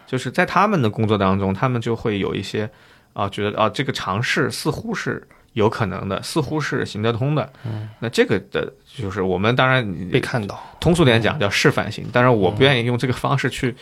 [0.08, 2.68] 就是在他们的工作当中，他们就会有一些
[3.12, 7.48] 啊，觉得啊，这个尝试似乎是有可能的，似乎是行得通的。
[7.64, 10.60] 嗯，那这个的，就是我们当然被看到。
[10.80, 13.72] 通俗点讲叫示范性，当然我不愿意用这个方式去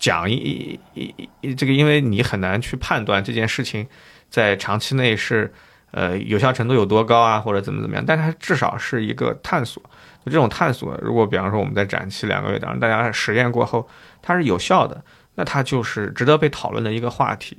[0.00, 3.86] 讲一一一一这个，因为你很难去判断这件事情
[4.34, 5.54] 在长期内是
[5.92, 9.80] 呃有效程度有多高啊，或者怎么怎么样，但它至少是一个探索。
[10.24, 13.88] 就这种探索，如果比方说我们在展期两个月当中，大家实验过后，
[14.20, 15.00] 它是有效的，
[15.36, 17.56] 那它就是值得被讨论的一个话题。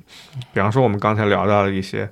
[0.52, 2.06] 比方说我们刚才聊到的一些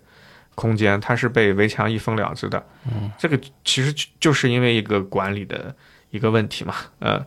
[0.54, 5.76] 空间，它是被围墙一封了之的，嗯，这个其实就是因为一个管理的
[6.08, 7.22] 一个问题嘛，呃，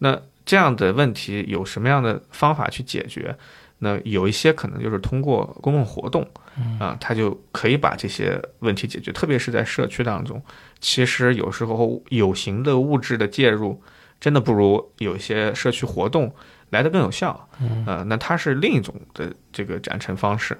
[0.00, 3.34] 那这样的问题有什么样的方法去解决？
[3.78, 6.26] 那有一些可能就是通过公共活动，
[6.78, 9.12] 啊，他就可以把这些问题解决。
[9.12, 10.42] 特别是在社区当中，
[10.80, 13.82] 其实有时候有形的物质的介入，
[14.20, 16.32] 真的不如有一些社区活动
[16.70, 17.48] 来的更有效。
[17.86, 20.56] 呃，那它是另一种的这个展陈方式。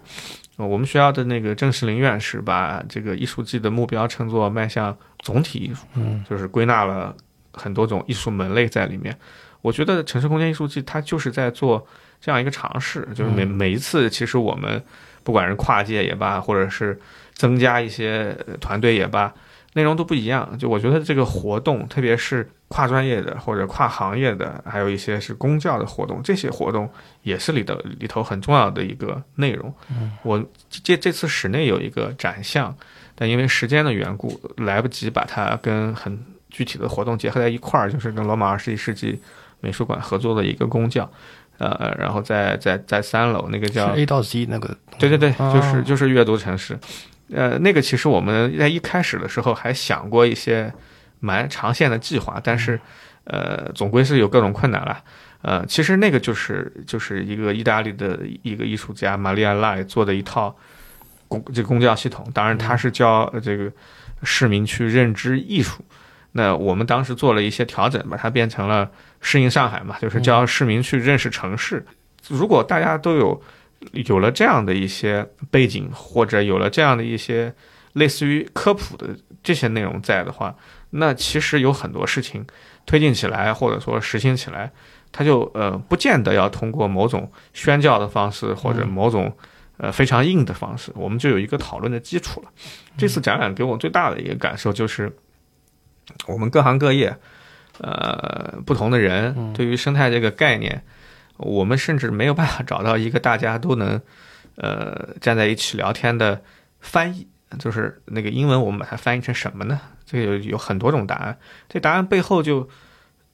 [0.57, 7.13] 呃我们学校的那个郑世林院士把这个艺术季的目标称作迈向总体艺术，嗯，就是归纳了
[7.53, 9.17] 很多种艺术门类在里面。
[9.63, 11.85] 我觉得城市空间艺术季它就是在做
[12.21, 14.81] 这样一个尝试，就是每每一次，其实我们
[15.25, 16.97] 不管是跨界也罢，或者是
[17.33, 19.35] 增加一些呃团队也罢，
[19.73, 20.57] 内容都不一样。
[20.57, 26.89] 就我觉得这个活动，特别是跨专业的或者跨行业的，还有一些是公教的活动，这些活动
[27.23, 29.73] 也是里头里头很重要的一个内容。
[30.23, 32.77] 我这这次室内有一个展项，
[33.15, 39.21] 但因为时间的缘故，来不及把它跟很具体的活动结合在一块儿，就是跟罗马二十一世纪
[39.61, 41.11] 美术馆合作的一个公教，
[41.59, 46.79] 呃，然后在在在三楼那个叫 A 到 Z 那个，对对对，哦就是就是阅读城市，
[47.33, 50.73] 呃，那个其实我们在一开始的时候还想过一些
[51.21, 52.81] 蛮长线的计划，但是
[53.25, 54.99] 呃，总归是有各种困难了。
[55.43, 60.57] 呃，其实那个就是就是一个意大利的一个艺术家玛丽亚赖做的一套
[61.29, 63.71] 公这个公教系统，当然他是教呃这个
[64.23, 65.85] 市民去认知艺术。
[66.33, 68.91] 那我们当时做了一些调整，把它变成了
[69.27, 71.85] 适应上海嘛，就是教市民去认识城市。
[72.29, 73.43] 如果大家都有
[73.93, 77.53] 有了这样的一些背景，或者有了这样的一些
[77.95, 80.55] 类似于科普的这些内容在的话，
[80.91, 82.47] 那其实有很多事情
[82.85, 84.71] 推进起来，或者说实行起来，
[85.11, 89.35] 它就呃不见得要通过某种宣教的方式，或者某种
[89.79, 92.51] 呃非常硬的方式，我们就有一个讨论的基础了。
[92.99, 95.11] 这次展览给我最大的一个感受就是，
[96.27, 97.17] 我们各行各业，
[97.79, 100.83] 呃，不同的人对于生态这个概念，
[101.37, 104.01] 我们甚至没有办法找到一个大家都能
[104.57, 106.43] 呃站在一起聊天的
[106.81, 107.27] 翻译。
[107.57, 109.81] 就是那个英文，我们把它翻译成什么呢？
[110.05, 111.39] 这个有有很多种答案。
[111.69, 112.69] 这答案背后就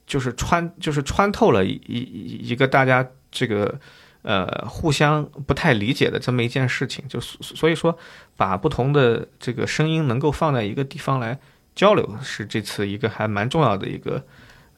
[0.05, 3.79] 就是穿就是穿透了一一一个大家这个
[4.21, 7.03] 呃互相不太理解的这么一件事情。
[7.07, 7.97] 就所以说，
[8.37, 11.39] 把不同的这个声音能够放在一个地方来
[11.75, 14.23] 交流，是这次一个还蛮重要的一个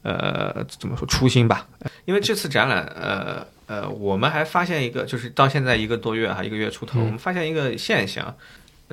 [0.04, 1.68] 呃怎么说初心吧。
[2.06, 8.36] 因为这次展览，呃呃，我们还发现一个，就是到现在一个多月哈，一个月出头，我们发现一个现象。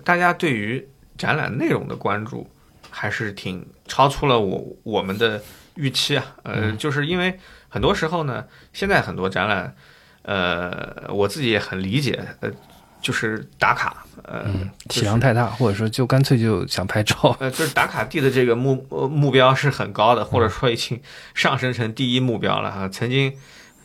[0.04, 0.86] 大家对于
[1.18, 2.48] 展览内容的关注
[2.90, 5.42] 还是挺超出了我我们的
[5.74, 6.24] 预期啊。
[6.44, 9.74] 呃，就是因为很多时候呢，现在很多展览，
[10.22, 12.50] 呃，我自己也很理解，呃，
[13.00, 21.00] 就是打卡，呃，嗯，体量太大，或者说就干脆就想拍照， 呃，就是打卡地的这个目呃目标是很高的，或者说已经
[21.34, 22.88] 上升成第一目标了哈。
[22.88, 23.32] 曾经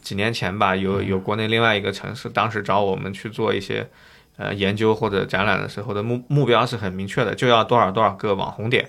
[0.02, 3.90] 几年前吧，有有国内另外一个城市，当时找我们去做一些
[4.38, 8.88] 呃研究或者展览的时候的目目标是很明确的，就要多少多少个网红点，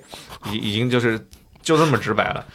[0.50, 1.18] 已已经就是
[1.66, 2.46] 就这么直白了。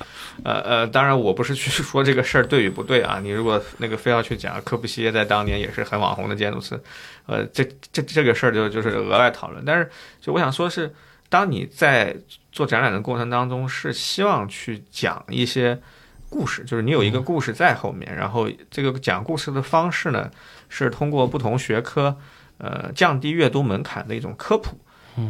[0.45, 6.79] 呃呃，当然我不是去 说这个事儿对与不对啊，你如果那个非要去讲，科布西耶在当年也是很网红的建筑师，
[7.25, 9.63] 呃，这这这个事儿就就是额外讨论。
[9.65, 10.89] 但是就我想说是，
[11.27, 12.15] 当你在
[12.53, 15.77] 做展览的过程当中，是希望去讲一些
[16.29, 20.31] 故事，就是你有一个故事在后面，然后这个讲故事的方式呢，
[20.69, 22.17] 是通过不同学科，
[22.57, 24.79] 呃，降低阅读门槛的一种科普。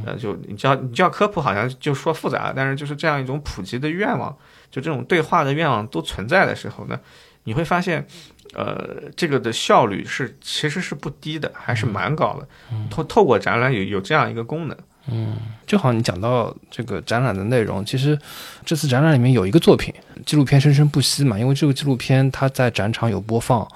[0.05, 4.35] 呃，就你叫你叫科普，好像就说复杂，但是就是这样一种普及的愿望，
[4.69, 6.99] 就这种对话的愿望都存在的时候呢，
[7.43, 8.05] 你会发现，
[8.53, 12.47] 呃，这个的效率是其实是不低的，还是蛮高的。
[12.89, 14.77] 透透过展览有有这样一个功能。
[15.07, 18.17] 嗯就好像你讲到这个展览的内容，其实
[18.63, 19.91] 这次展览里面有一个作品
[20.27, 23.67] 纪录片《生生不息》嘛，因为这个纪录片它在展场有播放，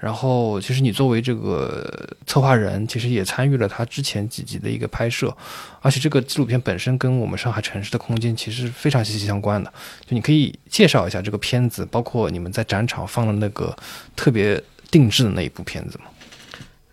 [0.00, 5.36] 然后其实你作为这个策划人，其实也参与了他之前几集的一个拍摄，
[5.82, 9.70] 而且这个纪录片本身跟我们上海城市的空间其实非常息息相关的。
[10.06, 13.76] 就你可以介绍一下这个片子，包括你们在展场放的那个
[14.16, 14.58] 特别
[14.90, 16.06] 定制的那一部片子吗？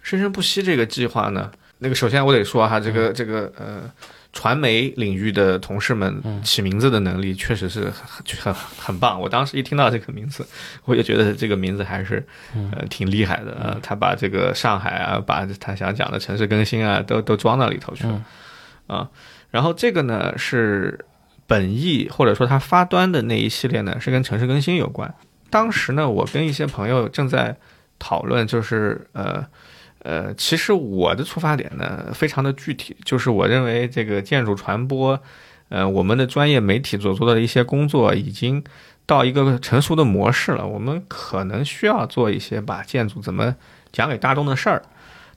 [0.04, 1.50] 生生不息这个计划呢，
[1.80, 3.90] 那个首先我得说哈，这个这个呃，
[4.34, 9.20] 传媒领域的同事们起名字的能力确实是很很很棒。
[9.20, 10.46] 我当时一听到这个名字，
[10.86, 12.26] 我就觉得这个名字还是
[12.72, 13.52] 呃挺厉害的。
[13.60, 18.24] 呃，他把这个上海啊，把他想讲的城市更新啊，都都装到里头去了。
[18.88, 19.10] 啊。
[19.50, 21.06] 然后这个呢是
[21.48, 25.12] 本意或者说他发端的那一系列呢是跟城市更新有关。
[25.50, 27.56] 当时呢，我跟一些朋友正在
[27.98, 29.44] 讨论，就是呃
[30.00, 35.20] 呃，其实我的出发点呢非常的具体，就是我认为这个建筑传播，
[35.70, 38.64] 呃，我们的专业媒体所做的一些工作已经
[39.06, 43.56] 到一个成熟的模式了，我们可能需要做一些把建筑怎么
[43.92, 44.82] 讲给大众的事儿。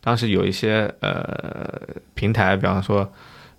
[0.00, 1.80] 当时有一些呃
[2.14, 3.12] 平台，比方说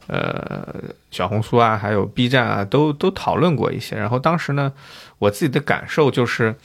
[0.08, 0.76] 呃
[1.12, 3.96] 小红书啊，还有 B 站啊，都都讨论过一些。
[3.96, 4.74] 然后当时呢。
[5.22, 6.56] 我自己的感受就是，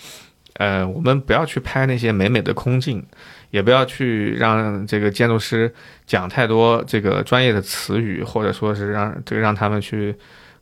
[0.54, 3.04] 呃，我们不要去拍那些美美的空镜，
[3.50, 5.72] 也不要去让这个建筑师
[6.06, 10.14] 讲太多这个专业的词语，或者说是让这个让他们去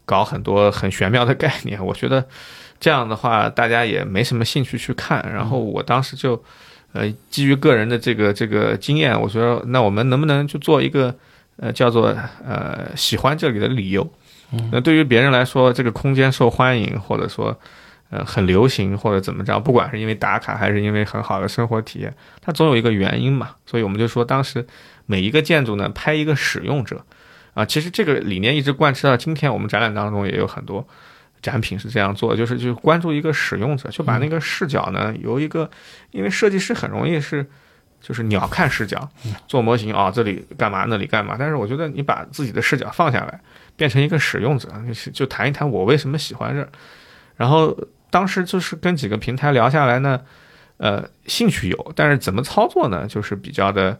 [0.04, 1.84] 搞很多很玄妙的概念。
[1.84, 2.24] 我觉得
[2.78, 5.24] 这样的话，大家也没什么兴趣去看。
[5.32, 6.42] 然后我当时就，
[6.92, 11.14] 呃，基于个人的这个这个经验，我说，那我们能不能就做一个，
[11.56, 12.14] 呃，叫做
[12.46, 14.08] 呃喜欢这里的理由？
[14.70, 17.58] 那对于别人来说，这个空间受欢迎，或者说。
[18.10, 23.50] 呃，很流行或者怎么着，不管是因为打卡还是因为很好的生活体验，它总有一个原因嘛。
[23.66, 24.64] 所以我们就说，当时
[25.06, 27.04] 每一个建筑呢，拍一个使用者，
[27.54, 29.52] 啊，其实这个理念一直贯彻到今天。
[29.52, 30.86] 我们展览当中也有很多
[31.42, 35.68] 展品是这样做，就是就关注一个使用者，就把那个视角呢由一个，
[36.12, 37.44] 因为设计师很容易是
[38.00, 39.08] 就是鸟瞰视角
[39.48, 41.34] 做模型啊，这里干嘛那里干嘛。
[41.36, 43.40] 但是我觉得你把自己的视角放下来，
[43.74, 44.70] 变成一个使用者，
[45.12, 46.68] 就谈一谈我为什么喜欢这，
[47.34, 47.76] 然后。
[48.14, 50.20] 当时就是跟几个平台聊下来呢，
[50.76, 53.08] 呃，兴趣有，但是怎么操作呢？
[53.08, 53.98] 就是比较的，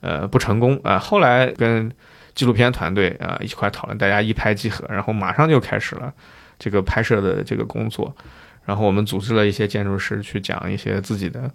[0.00, 0.98] 呃，不成功啊。
[0.98, 1.92] 后来跟
[2.34, 6.10] 纪录片团队啊一块讨论，大家一拍即合，然后马上就开始了
[6.58, 8.16] 这个拍摄的这个工作。
[8.64, 11.50] 然后我们组织了一些建筑师去讲一些自己的，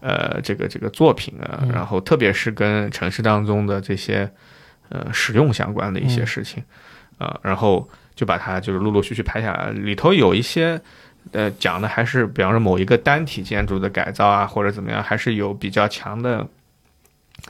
[0.00, 4.26] 呃，这个这个作品啊，然后特别是跟城市当中的这些
[4.88, 6.64] 呃使用相关的一些事情
[7.18, 10.80] 啊，然后就把它就是陆陆续续拍下来，里头有一些。
[11.32, 16.46] 呃，讲的还是比方说某一个单体建筑的改造啊，或者怎么样，还是有比较强的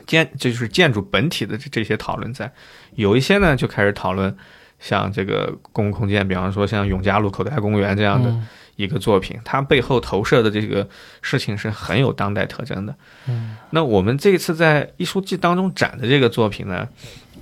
[0.05, 2.51] 建，这就是建筑本体的这这些讨论在。
[2.95, 4.35] 有一些呢，就开始讨论
[4.79, 8.35] 像这个公共空间，比方说像永嘉路口袋公园这样的
[8.77, 10.87] 一个作品，它背后投射的这个
[11.21, 12.95] 事情是很有当代特征的。
[13.27, 16.87] 嗯，那我们这一次在艺术季当中展的这个作品呢？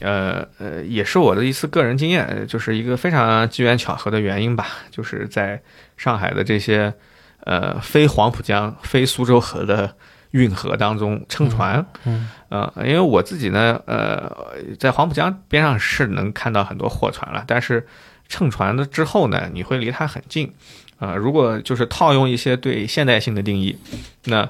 [0.01, 4.67] 呃呃，也是我的一次个人经验，就是一个非常机缘巧合的原因吧。
[4.91, 5.61] 就是在
[5.95, 6.93] 上海的这些
[7.45, 9.95] 呃非黄浦江、非苏州河的
[10.31, 14.29] 运河当中乘船，嗯，呃，因为我自己呢，呃，
[14.77, 17.87] 在黄浦江边上是能看到很多货船了，但是
[18.27, 20.53] 乘船的之后呢，你会离它很近，
[20.97, 23.77] 啊，如果就是套用一些对现代性的定义，
[24.25, 24.49] 那。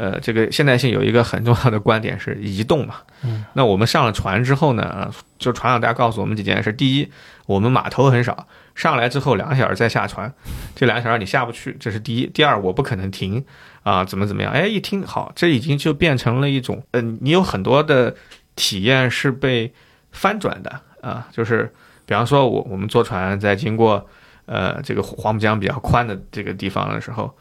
[0.00, 2.98] 呃，这个现代性有一个很重要的观点是移动嘛。
[3.24, 7.08] 嗯，那我们上了船之后呢，就船长大家告诉我们几件事：第一，
[7.46, 10.32] 我们码头很少，上来之后两个小时再下船，
[10.76, 13.44] 这两个小时你下不去，这是第一；第二，我不可能停
[13.82, 14.52] 啊，怎么怎么样？
[14.52, 18.14] 哎，一听好，这已经就变成了一种，嗯，你有很多的
[18.54, 19.72] 体验是被
[20.12, 21.74] 翻转的啊，就是
[22.06, 24.08] 比方说我我们坐船在经过
[24.48, 27.32] 呃这个黄浦江比较宽的这个地方的时候。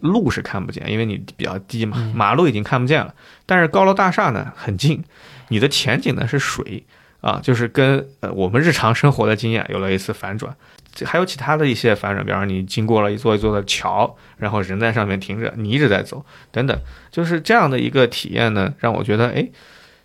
[0.00, 3.14] 路是看不见，因为你比较低嘛，马路已经看不见了。
[3.46, 5.02] 但是高楼大厦呢很近，
[5.48, 6.84] 你的前景呢是水
[7.22, 10.54] 啊，就是跟呃我们日常生活的经验有了一次反转。
[11.06, 16.78] 还有其他的一些反转，比方你经过了一座一座的桥，然后人在上面停着，你一直在走，等等，
[17.10, 19.48] 就是这样的一个体验呢，让我觉得哎，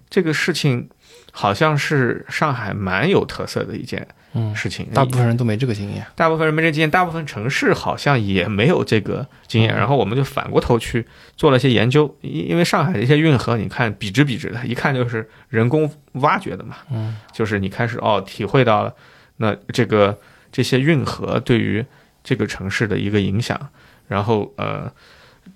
[0.09, 0.89] 这个事情
[1.33, 4.07] 好像是上海蛮有特色的一件。
[4.33, 9.75] 嗯，事情，大部分人都没这个经验，大部分人没这经验，大部分城市好像也没有这个经验。
[9.75, 11.05] 然后我们就反过头去
[11.35, 16.77] 做了一些研究，因因为上海的一些运河，你看笔直笔直的，一看就是人工挖掘的嘛。
[16.89, 18.93] 嗯，就是你开始哦，体会到了
[19.37, 20.17] 那这个
[20.49, 21.85] 这些运河对于
[22.23, 23.59] 这个城市的一个影响。
[24.07, 24.89] 然后呃，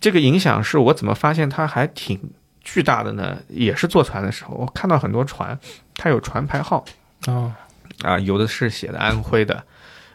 [0.01, 2.19] 这个影响是我怎么发现它还挺
[2.61, 3.37] 巨大的呢？
[3.47, 5.57] 也是坐船的时候，我看到很多船，
[5.95, 6.83] 它有船牌号
[7.27, 7.55] 啊。
[8.03, 9.63] 啊，有的是写的安徽的，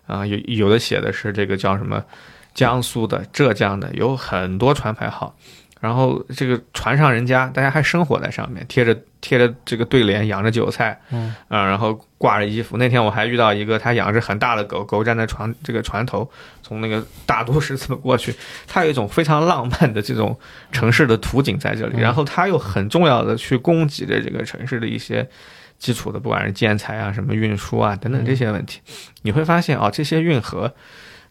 [0.07, 2.05] 啊，有有的写的是这个叫什么
[2.55, 5.35] 江苏的、浙江的，有很多船牌号。
[5.81, 12.77] 然后这个船上人家，大家还生活在上面，贴着贴着这个对联，养着韭菜，嗯，啊，然后挂着衣服。
[12.77, 16.31] 那天我还遇到一个，他养着很大的狗狗，站在船这个船头，
[16.63, 18.35] 从那个大都市这么过去，
[18.67, 20.39] 他有一种非常浪漫的这种
[20.71, 21.99] 城市的图景在这里。
[21.99, 25.27] 然后他又很重要的去供给着这个城市的一些。
[25.81, 28.81] 基础的，不管是建材啊、什么运输啊等等这些问题，
[29.23, 30.73] 你会发现啊，这些运河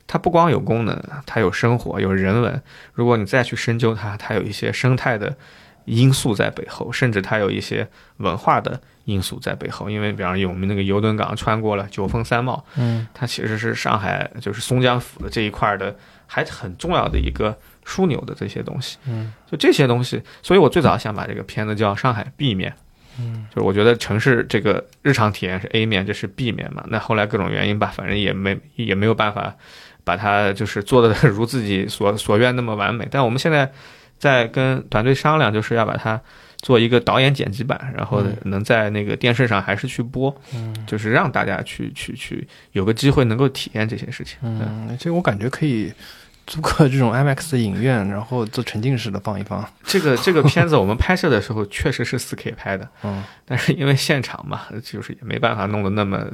[0.07, 2.61] 它不光有功能，它有生活、有人文。
[2.93, 5.37] 如果你再去深究它，它有一些生态的
[5.85, 7.87] 因素在背后，甚至它有一些
[8.17, 9.87] 文化的因素在背后。
[9.87, 15.95] 因为比方有我们那个游轮港穿过了九峰三茂，嗯它其实是上海就是松江府的这一块的
[16.25, 18.97] 还很重要的一个枢纽的这些东西。
[19.05, 22.71] 嗯，就这些东西，所以我最早想把这个片子叫《上海 B 面》。
[23.19, 26.83] 嗯，就是我觉得城市这个日常体验是 A 面，这是 B 面嘛。
[26.87, 29.55] 那后来各种原因吧，反正也没也没有办法
[30.03, 33.07] 把它就是做的如自己所 所愿那么完美。
[33.11, 33.71] 但我们现在
[34.17, 36.19] 在跟团队商量，就是要把它
[36.57, 44.37] 做一个导演剪辑版，然后能在那个电视上还是去播，嗯就是让大家去去去有个机会能够体验这些事情。
[44.41, 45.93] 嗯，这个我感觉可以
[46.49, 49.63] 租个这种 IMAX 的影院，然后做沉浸式的放一放。
[49.83, 56.25] 这个 这个片子我们拍摄的时候确实是 4K 拍的， 嗯但是因为现场嘛，就是也没办法弄得那么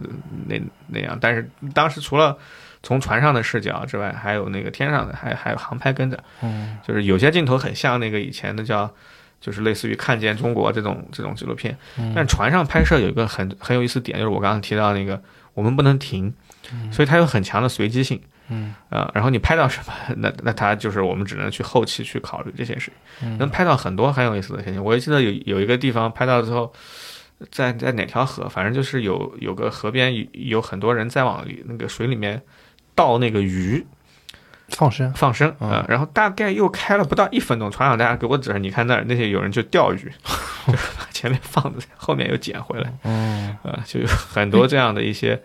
[0.47, 0.57] 那
[0.87, 1.17] 那样。
[1.19, 2.37] 但是当时除了
[2.81, 8.89] 从船上的视角之外，还有那个天上的，还还有航拍跟着，嗯就是有些镜头很像那个以前的叫，
[9.41, 11.77] 就是类似于《看见中国》这种这种纪录片。
[11.97, 15.21] 嗯但船上拍摄有一个很很有意思点，就是我刚刚提到那个，
[15.53, 16.33] 我们不能停，
[16.89, 18.17] 所以它有很强的随机性。
[18.23, 18.29] 嗯
[18.89, 24.83] 呃，然后你拍到什么，那那他就是我们只能去后期去考虑这些事情，嗯能拍到很多很有意思的事情。
[24.83, 26.71] 我记得有有一个地方拍到之后，
[27.51, 32.41] 在在哪条河，反正就是有有个河边有有很多人在往里那个水里面
[32.93, 33.85] 倒那个鱼
[34.69, 35.13] 放生。
[35.13, 39.97] 放生嗯啊、呃然后大概又开了不到一分钟，船长大家给我指着，你看那儿那些有人就钓鱼，
[40.67, 42.91] 就是把前面放的，后面又捡回来。
[43.03, 45.39] 嗯啊，就有很多这样的一些，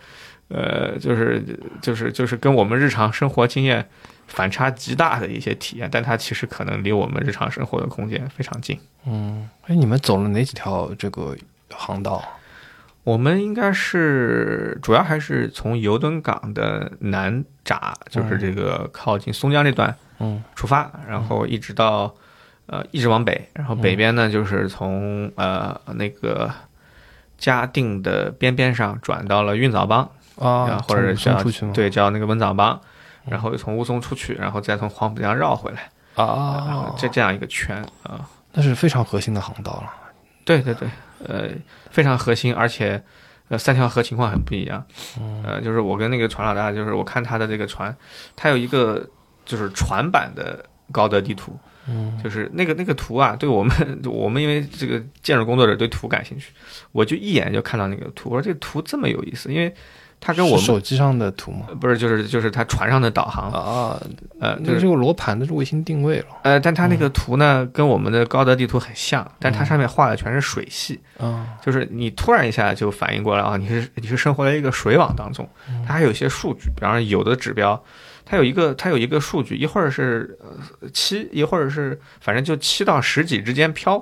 [0.50, 1.42] 呃，就是
[1.80, 3.88] 就是就是跟我们日常生活经验
[4.26, 8.78] 反差极大的一些体验，但它其实可能离我们日常生活的空间非常近。
[9.06, 11.36] 嗯，哎，你们走了哪几条这个
[11.72, 12.22] 航道？
[13.02, 22.14] 我们应该是主要还是从游轮港的南闸，就是这个靠近松江这段嗯出发，然后一直到
[22.66, 26.50] 呃一直往北，然后北边呢就是从呃那个
[27.38, 30.10] 嘉定的边边上转到了运枣帮。
[30.40, 31.42] 啊，或者叫？
[31.72, 32.72] 对，叫那个温枣帮，
[33.26, 33.30] 嗯。
[33.30, 39.92] 然后又从乌松出去，然后再从黄浦江绕回来，然后啊，这这样一个圈啊，那是非常核心的航道了。
[40.44, 40.88] 对对对，
[41.24, 41.48] 呃，
[41.90, 43.00] 非常核心，而且
[43.48, 44.84] 呃三条河情况很不一样，
[45.20, 45.42] 嗯。
[45.44, 47.94] 呃，就是我跟那个船老大，就是我看他的这个船，
[48.34, 49.06] 他有一个
[49.44, 52.18] 就是船版的高德地图，嗯。
[52.24, 56.52] 就是那个那个图啊，对我们我们因为这个建筑工作者对图感兴趣，
[56.92, 59.72] 我就一眼就看到那个图，我说这个图这么有意思，因为
[60.20, 61.66] 它跟我们手机上的图吗？
[61.80, 63.98] 不是就是就是它船上的导航，啊，
[64.38, 66.26] 呃，就是那这个罗盘，的是卫星定位了。
[66.42, 75.48] 呃，但它那个图呢，跟我们的高德地图很像，但它上面画的全是水系，啊，就是你突然一下就反应过来啊，你是你是生活在一个水网当中。
[75.86, 77.82] 它还有一些数据，比方说有的指标，
[78.26, 80.38] 它有一个它有一个数据，一会儿是
[80.80, 83.96] 呃七，一会儿是反正就七到十几之间飘。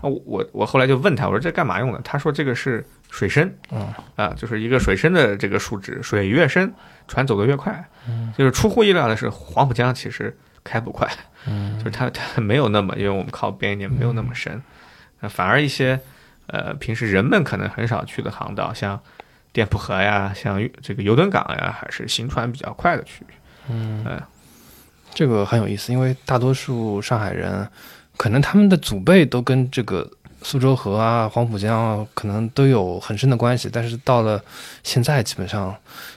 [0.00, 2.00] 啊我我我后来就问他，我说这干嘛用的？
[2.02, 3.92] 他说这个是水深，嗯。
[4.16, 6.72] 啊，就是一个水深的这个数值，水越深，
[7.08, 7.84] 船走得越快。
[8.36, 11.08] 就是出乎意料的是，黄浦江其实开不快，
[11.46, 11.76] 嗯。
[11.82, 14.62] 就是它它没有那么，因为我们靠边一点没有那么深，
[15.20, 15.98] 呃反而一些
[16.46, 18.98] 呃平时人们可能很少去的航道，像
[19.52, 23.32] 店铺河呀，像这个游轮港呀，还是行船比较快的区域。
[23.68, 24.04] 嗯。
[24.04, 24.22] 呃
[25.12, 27.68] 这个很有意思，因为大多数上海人，
[28.16, 30.08] 可能他们的祖辈都跟这个
[30.42, 34.42] 苏州河啊、黄浦江啊，可能都有很深的关系，但是到了
[34.82, 35.74] 现在，基本上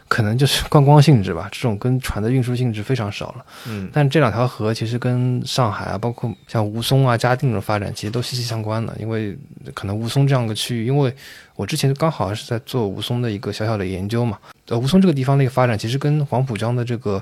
[0.07, 3.45] 可能就是观光性质吧，这种跟船的运输性质非常少了。
[3.67, 8.95] 嗯但这两条河其实跟上海啊，包括像吴淞啊、嘉定的发展，其实都息息相关的。
[8.99, 9.37] 因为
[9.73, 11.13] 可能吴淞这样的区域，因为
[11.55, 14.37] 我之前刚好是在做吴淞的一个小小的研究嘛。
[14.67, 17.21] 呃，吴淞这个地方的一个发展，其实跟黄浦江的这个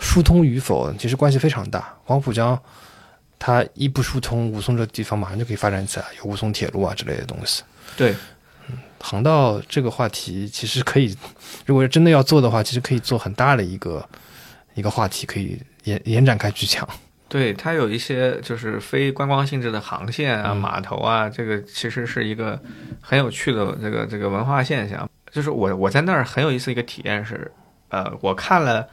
[0.00, 1.94] 疏通与否，其实关系非常大。
[2.04, 2.58] 黄浦江
[3.44, 7.64] 它一不疏通，武松这地方马上就可以发展起来，有武松铁路啊之类的东西。
[7.96, 8.14] 对，
[9.00, 11.12] 航道这个话题，其实可以，
[11.66, 14.08] 如果真的要做的话，其实可以做很大的一个
[14.74, 16.88] 一个话题，可以延延展开去讲。
[17.28, 22.56] 对，它有一些就是非观光性质的航线啊、嗯码头啊，这个其实是一个
[23.00, 25.10] 很有趣的这个这个文化现象。
[25.32, 27.50] 就是我我在那儿很有意思一个体验是，
[27.88, 28.86] 呃，我看了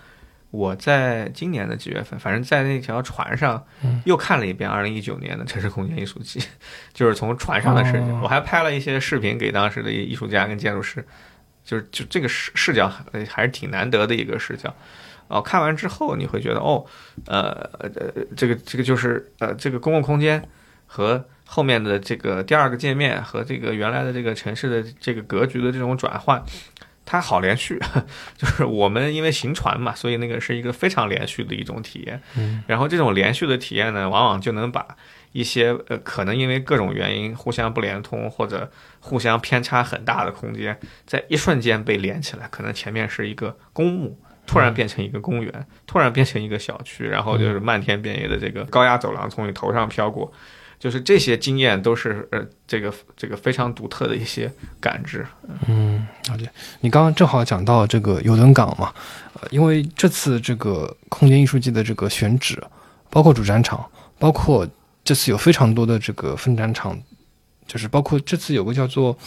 [0.51, 6.41] 我在今年的几月份，反正在那条船上嗯又看了一遍二零一九年的城市空间艺术季，
[6.93, 11.05] 就是从船上的视角，哦我还拍了一些视频给当时的艺术家跟建筑师，
[11.63, 14.73] 就是就这个视视角呃还是挺难得的一个视角。
[15.27, 16.83] 哦，看完之后你会觉得哦，
[17.27, 17.89] 呃呃，
[18.35, 20.43] 这个这个就是呃这个公共空间
[20.87, 26.43] 和后面的这个第二个界面和这个原来的这个城市的这个格局的这种转换，
[27.11, 27.79] 它好连续，
[28.37, 32.21] 就是我们因为行船嘛，所以那个是一个非常连续的一种体验。
[32.37, 34.85] 嗯，然后这种连续的体验呢，往往就能把
[35.31, 42.47] 一些呃可能因为各种原因互相不连通或者互相偏差很大的空间，在一瞬间被连起来。
[42.51, 50.31] 可能前面是一个公墓，突然变成一个公园，突然变成一个小区，然后就是漫天遍野的这个高压走廊从你头上飘过。
[50.79, 54.49] 就是这些经验都是呃，这个这个非常独特的一些
[54.79, 55.27] 感知。
[55.67, 56.49] 嗯，了解。
[56.79, 58.93] 你刚刚正好讲到这个游轮港嘛，
[59.33, 62.63] 呃，因为这次这个空间艺术季的这个选址，
[63.09, 63.85] 包括主展场，
[64.17, 64.65] 包括
[65.03, 66.97] 这次有非常多的这个分展场，
[67.67, 69.17] 就是包括这次有个叫做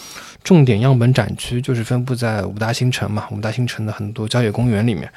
[0.42, 5.12] 重点样本展区，就是分布在五大新城嘛，五大新城的很多郊野公园里面，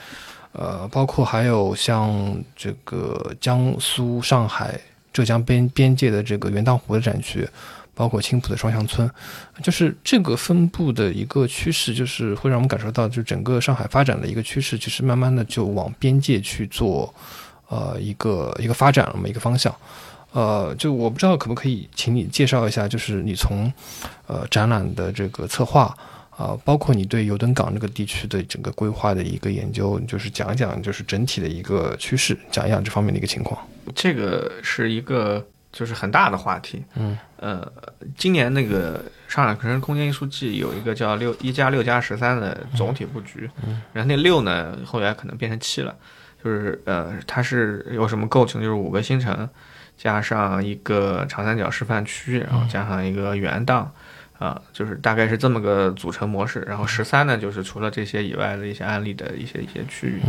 [0.52, 4.78] 呃，包括还有像这个江苏、上海。
[5.16, 7.48] 浙江边边界的这个元荡湖的展区，
[7.94, 9.10] 包括青浦的双向村，
[9.64, 17.14] 就是这个分布的一个趋势，就是会让我们感受到，就整个上海发展的一个趋势，就是慢慢的就往边界去做，
[17.70, 19.74] 呃，一个一个发展了嘛，一个方向。
[20.34, 23.72] 呃，就我不知道可不可以请你介绍一下，就是你从
[24.28, 25.98] 呃展览的这个策划。
[26.38, 33.66] 啊，包括你对油墩港这个地区的整个规划的一个研究，就是讲一讲，就是整体的一个趋势，讲一讲这方面的一个情况。
[33.96, 36.84] 这个是一个就是很大的话题。
[36.96, 37.72] 嗯，呃，
[38.18, 45.96] 今年那个上海城市空间艺术季有一个叫“六一加六加十三”的总体布局，嗯然后那六呢后来可能变成七了，
[46.44, 48.62] 就是呃，它是有什么构成？
[48.62, 49.50] 就是五个新城，
[49.98, 53.90] 加上一个长三角示范区，然后加上一个元荡。
[54.38, 56.60] 啊，就是大概是这么个组成模式。
[56.68, 60.22] 然后十三呢，就是除了这些以外的一些案例的一些一些区域。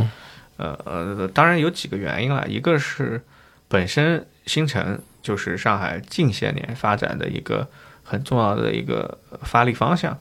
[0.59, 3.21] 呃呃，当然有几个原因了，一个是
[3.69, 7.69] 本身新城就是上海近些年发展的一个
[8.03, 10.19] 很重要的一个发力方向。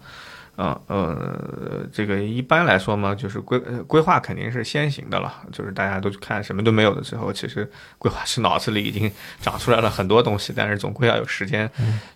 [0.55, 5.41] 啊呃，这个一般来说嘛，就是规规划肯定是先行的了。
[5.51, 11.69] 就是大家都去看什么都没有的时候，其实规划师脑子里已经 长出来了很多东西，但是总归要有时间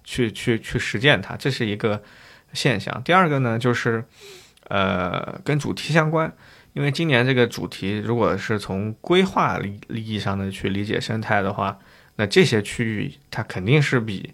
[0.03, 2.01] 去去去实践它，这是一个
[2.53, 3.03] 现象。
[3.03, 4.03] 第二个呢，就是
[4.69, 6.31] 呃跟主题相关，
[6.71, 11.77] 因为今年这个主题如果是从规划利利益上的去理解生态的话，
[12.15, 14.33] 那这些区域它肯定是比。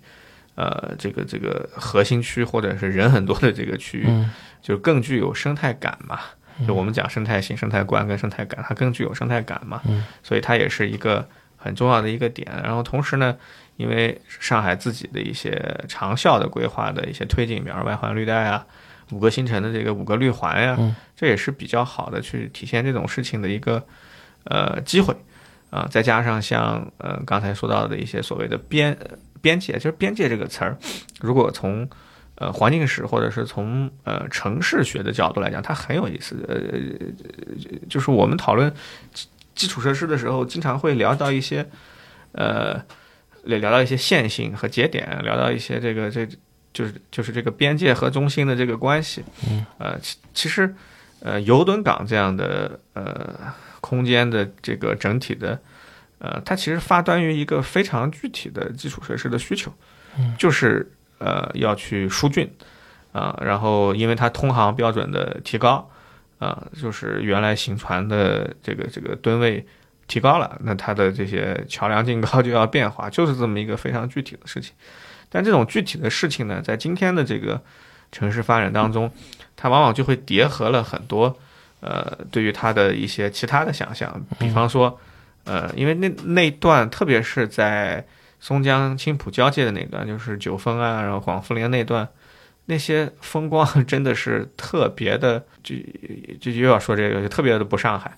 [0.55, 4.25] 呃，这个这个核心区或者是人很多的这个区域，
[4.61, 6.19] 就更具有生态感嘛。
[6.65, 9.81] 就我们讲生态性、生态观跟生态感，它更具有生态感嘛。
[10.23, 11.27] 所以它也是一个
[11.57, 12.49] 很重要的一个点。
[12.63, 13.35] 然后同时呢，
[13.75, 18.65] 因为上海自己的一些长效的规划的一些推进，比如外环绿带啊，
[19.11, 20.77] 五个新城的这个五个绿环呀，
[21.17, 23.85] 这也是比较好的去体现这种事情的一个
[24.45, 25.13] 呃机会
[25.69, 25.85] 啊。
[25.91, 28.97] 再加上像呃刚才说到的一些所谓的边。
[29.45, 30.75] 边界就是边界这个词儿，
[31.21, 31.87] 如果从
[32.33, 36.35] 呃环境史或者是从呃城市学的角度来讲，它很有意思。
[36.47, 36.57] 呃，
[37.87, 38.73] 就是我们讨论
[39.53, 41.63] 基础设施的时候，经常会聊到一些
[42.31, 42.83] 呃
[43.43, 46.25] 聊聊到一些线性和节点，聊到一些这个这
[46.73, 49.23] 就是就是这个边界和中心的这个关系。
[49.47, 50.73] 嗯，呃，其其实
[51.19, 55.59] 呃尤敦港这样的呃空间的这个整体的。
[56.25, 59.71] 呃，它其实发端于一个非常具体的基础设施的需求，
[60.39, 62.49] 就是呃要去疏浚，
[63.11, 65.87] 啊，然后因为它通航标准的提高，
[66.39, 69.63] 啊，就是原来行船的这个这个吨位
[70.07, 74.73] 提高了，那它的这些桥梁净高就要变化，就是这么一个非常具体的事情。
[75.29, 77.61] 但这种具体的事情呢，在今天的这个
[78.11, 79.11] 城市发展当中，
[79.55, 81.37] 它往往就会叠合了很多
[81.81, 84.99] 呃对于它的一些其他的想象，比方说。
[85.45, 88.03] 呃，因为那那段，特别是在
[88.39, 92.07] 松江青浦交界的那段，就是九峰啊，然后广富林那段，
[92.65, 95.75] 那些风光 真的是特别的，就
[96.41, 98.11] 就又要说这个，就特别的不上海，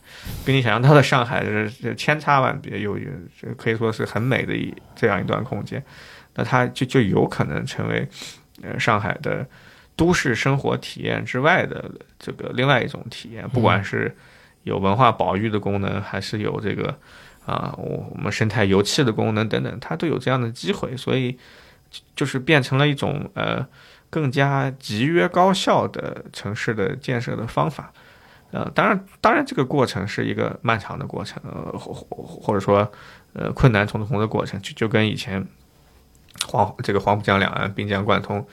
[0.45, 2.97] 跟你想象到的上海是千差万别，有
[3.57, 5.83] 可以说是很美的一这样一段空间，
[6.35, 8.07] 那它就就有可能成为
[8.63, 9.45] 呃上海的
[9.97, 14.15] 都市生活体验之外的这个另外一种体验，不管是。
[14.67, 16.93] 有文化保育的功能，还是有这个
[17.45, 21.37] 啊，我我们生态油气的功能等等，它都有这样的机会，所以
[22.15, 23.65] 就是变成了一种呃
[24.09, 27.91] 更加集约高效的城市的建设的方法。
[28.51, 32.89] 呃，当然，当然这个过程是一个漫长的过程，呃，或或者说
[33.33, 35.45] 呃困难重重的过程，就就跟以前
[36.47, 38.45] 黄这个黄浦江两岸滨江贯通。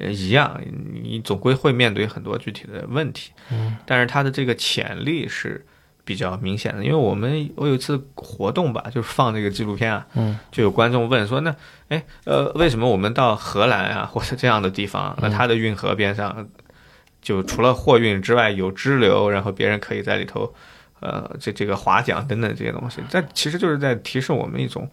[0.00, 0.60] 呃，一样，
[1.02, 5.64] 你总归会面对很多具体的问题，嗯，但是它的这个潜力是
[6.04, 6.82] 比较明显的。
[6.82, 11.54] 因为我们我有一次活动吧，就是放这个纪录片啊，嗯，就有观众问说，那，
[11.88, 16.48] 哎，呃，为什么我们到荷兰啊或者这样的地方，那它的运河边上
[17.20, 20.54] 就除了货运之外有支流，然后别人可以在里头，
[21.00, 23.02] 呃，这这个划桨等等这些东西。
[23.10, 24.90] 但其实就是在提示我们一种，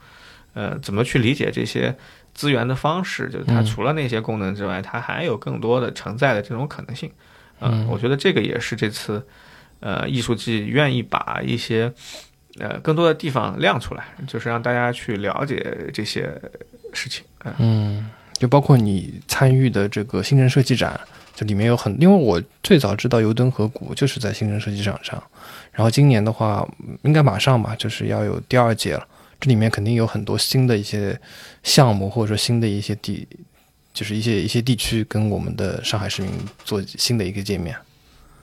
[0.58, 1.96] 呃，怎么去理解这些
[2.34, 7.12] 资源的方式，就是它除了那些功能之外，它还有更多的承载的这种可能性。
[7.60, 9.24] 嗯，我觉得这个也是这次，
[9.82, 11.94] 呃，艺术季愿意把一些，
[12.58, 16.34] 呃，更多的地方亮出来，就是让大家去了解这些
[16.92, 17.24] 事情。
[17.60, 21.00] 嗯，就包括你参与的这个新城设计展，
[21.36, 25.22] 就里面有很，因为我最早知道油灯河谷就是在新城设计展上，
[25.72, 26.68] 然后今年的话，
[27.04, 29.08] 应该马上吧，就是要有第二届了，
[29.40, 31.20] 这里面肯定有很多新的一些
[31.64, 33.28] 项目，或者说新的一些地。
[33.94, 36.32] 就是一些一些地区跟我们的上海市民
[36.64, 37.76] 做新的一个界面，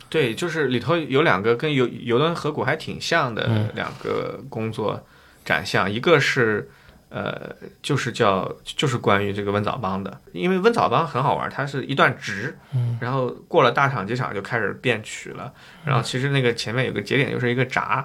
[0.08, 5.06] 对，就是里头有两个跟游游轮河谷还挺像的两个工作
[5.44, 6.68] 展项，一个是
[7.14, 12.58] 呃，就是叫就是关于这个温藻帮的，因为温藻帮很好玩，它是一段直，
[12.98, 15.52] 然后过了大厂机场就开始变曲了，
[15.84, 18.04] 然后其实那个前面有个节点就是一个闸，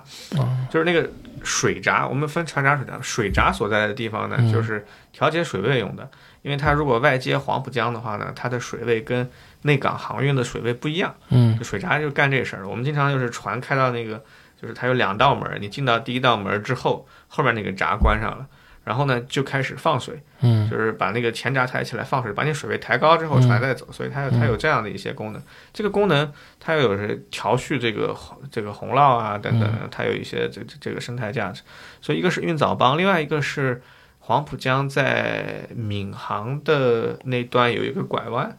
[0.69, 1.09] 就是那个
[1.43, 6.07] 水闸，我们分船闸、水闸，水闸所在的地方呢，就是调节水位用的。
[6.43, 9.27] 因为它如果外接黄浦江的话呢，它的水位跟
[9.63, 11.13] 内港航运的水位不一样。
[11.29, 12.65] 嗯，水闸就干这事儿。
[12.65, 14.23] 我们经常就是船开到那个，
[14.61, 18.47] 就是它有两道门，你进到第一道门之后，后面那个闸关上了，
[18.83, 20.21] 然后呢就开始放水。
[20.41, 23.91] 嗯，就是把那个前闸抬起来放水，把你水位抬高之后，船再走。
[23.91, 25.41] 所以它有它有这样的一些功能。
[25.73, 28.15] 这个功能它又有是调蓄这个
[28.51, 31.61] 这个洪涝啊等等，它有一些这这这个生态价值。
[32.01, 33.81] 所以一个是运藻帮，另外一个是。
[34.21, 38.55] 黄浦江在闵行的那段有一个拐弯，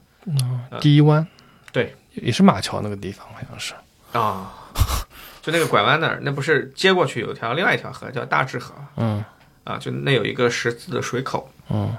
[0.80, 1.24] 第一湾，
[1.70, 3.74] 对，也是马桥那个地方，好像是
[4.12, 4.52] 啊，
[5.40, 9.22] 就那个拐弯那儿，那不是接过去有条另外一条河叫大治河，嗯，
[9.70, 11.96] 啊，就那有一个十字的水口，嗯，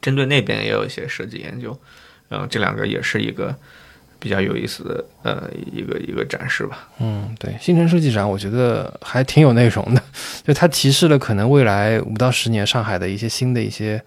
[0.00, 1.78] 针对那边也有一些设计研究，
[2.28, 3.54] 然后这两个也是一个。
[4.22, 6.86] 比较有意思的呃一个一个展示吧。
[6.98, 10.02] 嗯，对，新城设计展我觉得还挺有内容的，
[10.44, 13.98] 就它提示了可能未来五到十年上海的一些新的一些，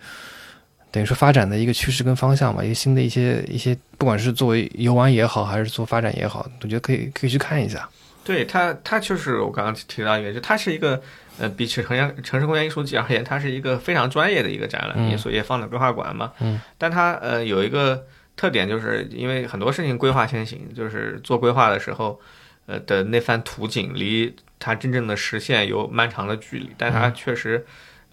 [0.91, 7.89] 等于说发展的一个趋势跟方向吧，一个新的一些一些，不管是作为游玩也好，还是做发展也好，我觉得可以可以去看一下。
[8.24, 11.01] 对它，它就是我刚刚提到一个，就它是一个
[11.40, 16.32] 呃，比起城乡城市公园艺术季而言，它是一个非常专业的一个展览，也所以放在规划馆嘛。
[16.40, 18.06] 嗯，但它呃有一个。
[18.36, 22.20] 特点就是因为很多事情规划先行，就是做规划的时候，
[22.66, 27.64] 呃的那番图景离它真正的实现有漫长的距离，但它确实，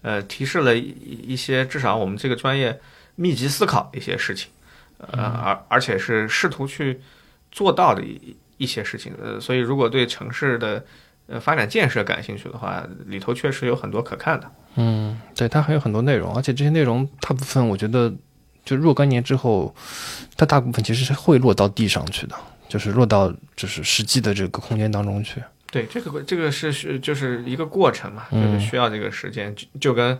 [0.03, 0.93] 呃提示了一
[1.29, 2.79] 一些至少我们这个专业
[3.15, 4.51] 密集思考的一些事情，
[4.99, 7.01] 呃而而且是试图去
[7.51, 10.85] 做到的一一些事情，呃所以如果对城市的
[11.31, 14.51] 呃发展建设感兴趣的话，里头确实有很多可看的。
[14.75, 18.13] 嗯，对，它还有很多内容，而且这些内容大部分我觉得。
[18.63, 19.73] 就若干年之后，
[20.37, 22.35] 它大部分其实是会落到地上去的，
[22.69, 25.41] 就是落到就是实际的这个空间当中去。
[25.71, 30.15] 对，这个这个是是就是一个过程嘛，就是需要这个时间，就就跟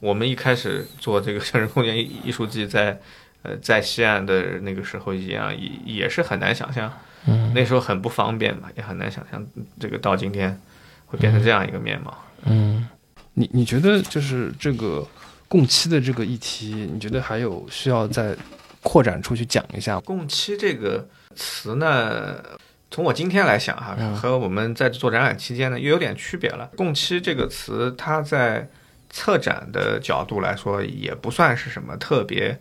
[0.00, 2.98] 我们一开始做这个城市空间艺术季在
[3.42, 6.90] 呃在西岸的那个时候一样，也也是很难想象，
[7.26, 9.46] 嗯，那时候很不方便嘛，也很难想象
[9.78, 10.60] 这个到今天
[11.06, 12.16] 会变成这样一个面貌。
[12.44, 12.88] 嗯，
[13.34, 15.06] 你你觉得就是这个？
[15.48, 18.34] 共期的这个议题，你觉得还有需要再
[18.82, 20.00] 扩展出去讲一下？
[20.00, 21.06] 共期这个
[21.36, 22.42] 词呢，
[22.90, 26.70] 从我今天来想哈，和我们在做展览期间呢，又有点区别了。
[26.74, 28.66] 共期这个词，它在
[29.10, 32.58] 策展的角度来说，也不算是什么特别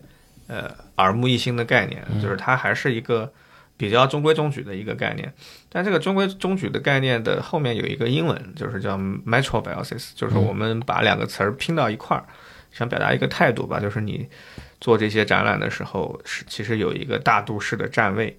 [0.47, 3.31] 呃耳目一新的概念，就是它还是一个
[3.81, 5.33] 比较中规中矩的一个概念。
[5.67, 12.23] 但这个中规中矩的概念的后面有一个英文，就是叫 metrobiosis，就是我们把两个词儿拼到一块儿。
[12.71, 14.25] 想表达一个态度吧，就是你
[14.79, 18.37] 做这些展览的时候，是其实有一个大都市的站位。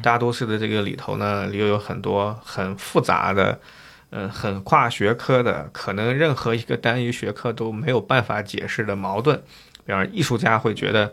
[0.00, 3.60] 大都市的这个里头呢，里又有很多很复杂的，
[4.08, 9.36] 嗯，很跨学科的，可能任何一个单一学科都没有办法解释的矛盾。
[9.84, 11.12] 比方艺术家会觉得，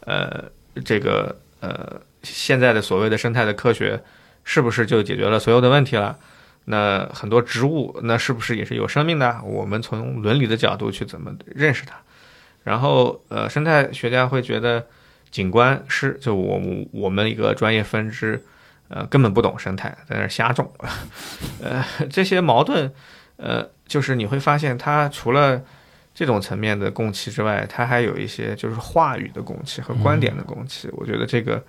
[0.00, 0.44] 呃，
[0.82, 2.00] 这个呃，
[2.32, 4.02] 现在的所谓的生态的科学，
[4.44, 6.18] 是不是就解决了所有的问题了？
[6.66, 9.40] 那很多植物，那是不是也是有生命的？
[9.44, 11.94] 我们从伦理的角度去怎么认识它？
[12.64, 14.84] 然后，呃，生态学家会觉得，
[15.30, 16.60] 景观师就我
[16.90, 18.42] 我们一个专业分支，
[18.88, 20.68] 呃，根本不懂生态，在那瞎种，
[21.62, 22.92] 呃，这些矛盾，
[23.36, 25.62] 呃，就是你会发现，它除了
[26.12, 30.88] 这种层面的共气之外，它还有一些就是话语的共气和观点的共气。
[30.94, 31.62] 我觉得这个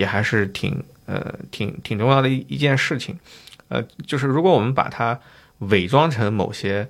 [0.00, 3.18] 也还是挺呃挺挺重要的一一件事情，
[3.68, 5.18] 呃，就是如果我们把它
[5.58, 6.88] 伪装成某些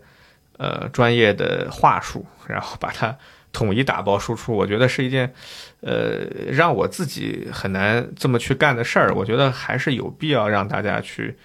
[0.59, 3.17] 呃专业的话术，然后把它。
[3.53, 5.35] 统一打包输出，我觉得是一件
[5.81, 6.21] 呃
[6.53, 9.13] 让我自己很难这么去干的事儿。
[9.13, 11.37] 我觉得还是有必要让大家去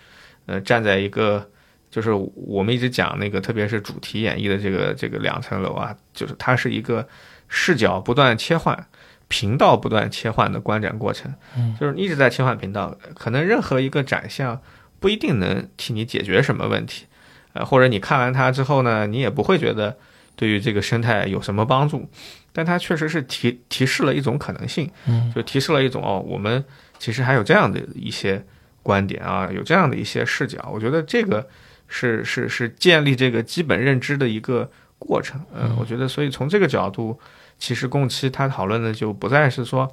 [0.46, 1.50] 呃站在一个。
[1.90, 7.08] 就是我们一直讲那个，特别是主题演绎的这个这个两层楼啊，就是它是一个
[7.48, 8.88] 视角不断切换、
[9.28, 11.34] 频道不断切换的观展过程。
[11.58, 14.62] 嗯，就是一直在切换频道，可能任何一个展项
[15.00, 17.06] 不一定能替你解决什么问题，
[17.54, 19.96] 呃，或者你看完它之后呢，你也不会觉得
[20.36, 22.10] 对于这个生态有什么帮助，
[22.52, 26.64] 但它确实是提提示了一种可能性，嗯，就提示了一种哦，我们
[27.00, 28.44] 其实还有这样的一些
[28.84, 31.48] 观点啊，有这样的一些视角，我觉得这个。
[31.88, 34.68] 是是是建立这个基本认知的一个
[34.98, 37.18] 过程，嗯，我觉得，所以从这个角度，
[37.58, 39.92] 其实共期他讨论的就不再是说，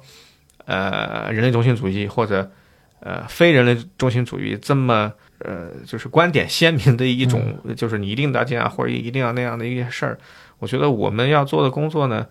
[0.65, 2.51] 呃，人类中心主义或者
[2.99, 10.17] 呃非人类中心主义这么呃就是观点鲜明的一种，就是你一定要这样或者一定要那样的一件事儿。
[10.59, 12.25] 我觉得我们要做的工作呢，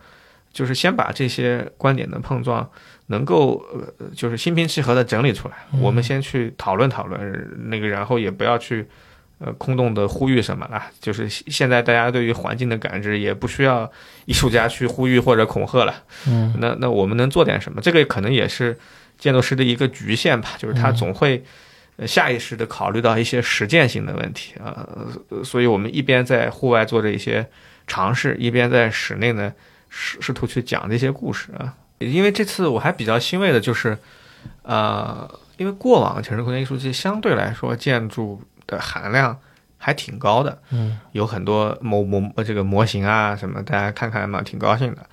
[0.52, 2.70] 就是先把这些观点的碰撞
[3.06, 8.86] 能够呃就是心平气和的整理出来，我们先去讨论讨论那个，然后也不要去。
[9.44, 10.80] 呃，空洞的呼吁什么了？
[11.00, 13.90] 就是现在大家对于环境的感知也不需要
[14.24, 15.92] 艺术家去呼吁或者恐吓了。
[16.28, 17.80] 嗯，那那我们能做点什么？
[17.80, 18.78] 这个可能也是
[19.18, 21.42] 建筑师的一个局限吧，就是他总会
[22.06, 24.86] 下意识的考虑到一些实践性的问题啊。
[25.42, 27.44] 所以我们一边在户外做着一些
[27.88, 29.52] 尝试，一边在室内呢
[29.88, 31.74] 试试图去讲这些故事啊。
[31.98, 33.98] 因为这次我还比较欣慰的就是，
[34.62, 38.40] 呃，因为过往城市空间艺术季相对来说建筑。
[38.66, 39.38] 的含量
[39.78, 45.06] 还挺高的，嗯，有很多模模这个模型啊什么，大家看看嘛，挺高兴的，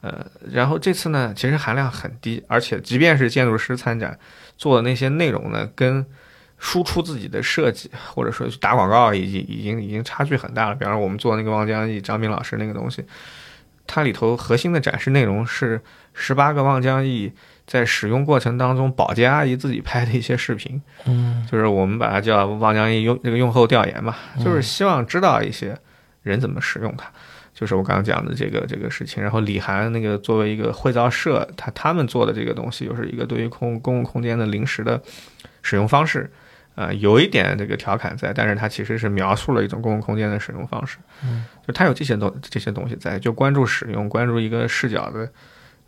[0.00, 4.18] 呃，然后这次呢，其实含量很低，而且即便是建筑师参展
[4.56, 6.04] 做的那些内容呢，跟
[6.58, 10.74] 输出自己的设计或者说打广告已经已经已经差距很大了。
[10.74, 13.04] 比方说我们做那个望江驿张斌老师那个东西，
[13.86, 15.82] 它里头核心的展示内容是
[16.14, 17.32] 十八个望江驿。
[17.66, 25.74] 在使用过程当中，保洁阿姨自己拍的一些视频，嗯，就是我们把它叫望江驿用这个用后调研嘛，就是希望知道一些
[26.22, 27.10] 人怎么使用它，
[27.54, 29.22] 就是我刚刚讲的这个这个事情。
[29.22, 35.00] 然后李涵那个作为一个会造社，他他们做的这个东西，就是一个对于空公共空间的临时的
[35.62, 36.30] 使用方式，
[36.74, 45.26] 呃，有一点这个调侃在，但是它其实是描述了一种公共空间的使用方式，嗯，就它有这些东这些东西在，就关注使用，关注一个视角的。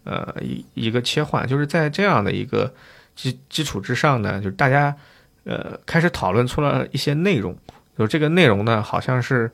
[0.07, 2.73] 呃，一一个切换，就是在这样的一个
[3.17, 4.95] 基基础之上呢，就是大家
[5.43, 7.59] 呃开始讨论出了一些内容，
[7.99, 9.51] 就是这个内容呢，好像是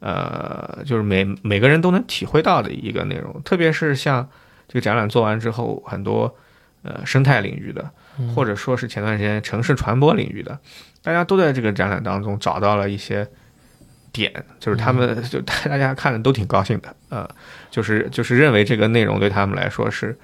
[0.00, 4.28] 呃，就是每每个人都能体会到的一个内容，特别是像
[4.66, 6.36] 这个展览做完之后，很多
[6.82, 7.88] 呃生态领域的，
[8.34, 10.58] 或者说是前段时间城市传播领域的，
[11.00, 13.28] 大家都在这个展览当中找到了一些。
[14.12, 17.28] 点就是他们 就大家看的都挺高兴的，呃，
[17.70, 20.16] 就是就是认为这个内容对他们来说是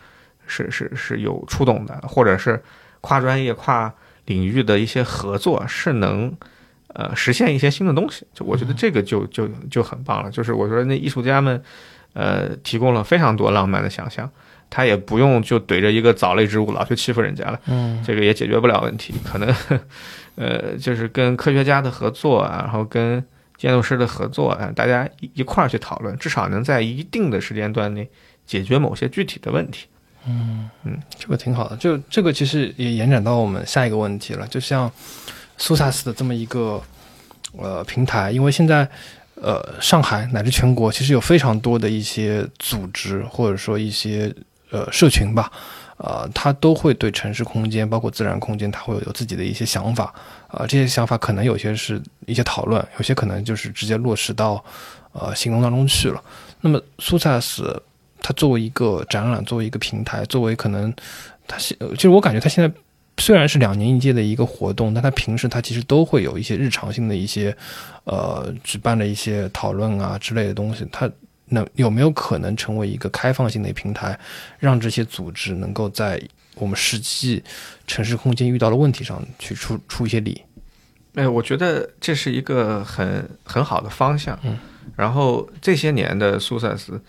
[0.46, 2.62] 是是是有触动的，或者是
[3.00, 3.92] 跨专业跨
[4.26, 6.30] 领域的一些合作是能
[6.88, 10.30] 呃实现一些新的东西，就我觉得这个就就就很棒了。
[10.30, 11.62] 就是我说那艺术家们
[12.12, 14.30] 呃提供了非常多浪漫的想象，
[14.68, 19.54] 他也不用就怼着一个藻类植物老去欺负人家了，嗯，这个也解决不了问题，可能
[20.36, 23.24] 呃就是跟科学家的合作啊，然后跟
[23.58, 28.08] 建筑师的合作啊，大家一一块儿去讨论，至少能在一定的时间段内
[28.46, 29.86] 解决某些具体的问题。
[30.26, 31.76] 嗯嗯，这个挺好的。
[31.76, 34.46] 就这个其实也延展到我们下一个问题了。
[34.46, 34.90] 就像
[35.56, 36.80] 苏萨斯的这么一个
[37.56, 38.88] 呃平台，因为现在
[39.34, 44.32] 呃上海乃至全国其实有非常多的一些组织或者说一些
[44.70, 45.50] 呃社群吧。
[45.98, 50.14] 呃，它都会对城市空间，包括自然空间，它会有自己的一些想法。
[50.48, 54.62] 啊，这些想法可能有些是一些讨论，有些可能就是直接落实到
[55.12, 56.22] 呃行动当中去了。
[56.60, 57.80] 那么苏塞斯，
[58.20, 60.92] 它作为一个展览，作为一个平台，作为可能
[61.46, 62.74] 它现，其实我感觉它现在
[63.18, 67.56] 虽然是两年一届的一个活动，但它平时它其实都会有一些日常性的一些
[68.04, 71.10] 呃举办的一些讨论啊之类的东西，它。
[71.50, 74.20] 那有没有可能成为一个开放性的平台，
[74.58, 76.20] 让这些组织能够在
[76.58, 77.42] 我们实际
[77.86, 80.42] 城市空间遇到的问题上去出出一些力？
[81.14, 84.38] 哎，我觉得这是一个很很好的方向。
[84.42, 84.58] 嗯，
[84.96, 87.00] 然后这些年的苏塞斯，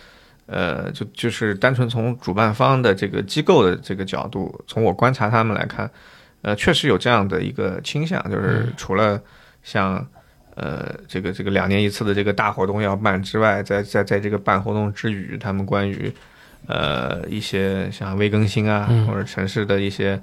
[0.45, 5.89] 呃，就就是单纯从主办方的这个机构的这个角度，从我观察他们来看，
[6.41, 9.21] 呃，确实有这样的一个倾向，就是除了
[9.63, 10.07] 像。
[10.55, 16.13] 呃，这个这个两年一次的这个大活动要办之外，在在在这个办活动之余，他们关于
[16.67, 20.21] 呃一些像微更新啊，或者城市的一些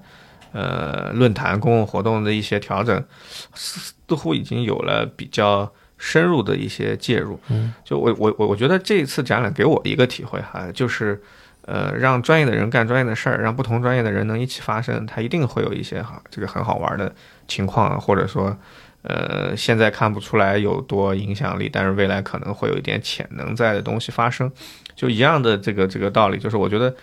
[0.52, 3.04] 呃论坛、公共活动的一些调整，
[3.54, 7.38] 似乎已经有了比较深入的一些介入。
[7.48, 11.20] 嗯，就我我我我觉得这一次展览给我一个体会哈，就是
[11.66, 17.12] 呃，让专业的人干专业的事儿，让不同专业的人能一起发生，它一定会有一些哈这个很好玩的
[17.48, 18.56] 情况，或者说
[19.02, 24.50] 呃现在看不出来有多影响力，但是未来可能会有一点潜能在的东西发生。
[24.94, 26.94] 就一样的这个这个道理，就是我觉得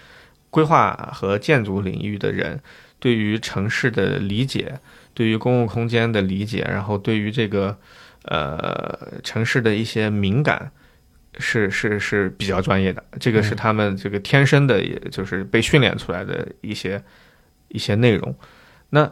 [0.50, 2.60] 规划和建筑领域的人
[3.00, 4.80] 对于城市的理解，
[5.14, 7.78] 对于公共空间的理解，然后对于这个
[8.24, 10.72] 呃城市的一些敏感，
[11.40, 13.04] 是是是比较专业的。
[13.20, 17.04] 这个是他们这个天生的，也就是被训练出来的一些
[17.70, 18.36] 一些内容。
[18.90, 19.12] 那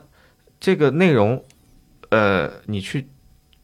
[0.59, 1.43] 这个内容，
[2.09, 3.07] 呃，你去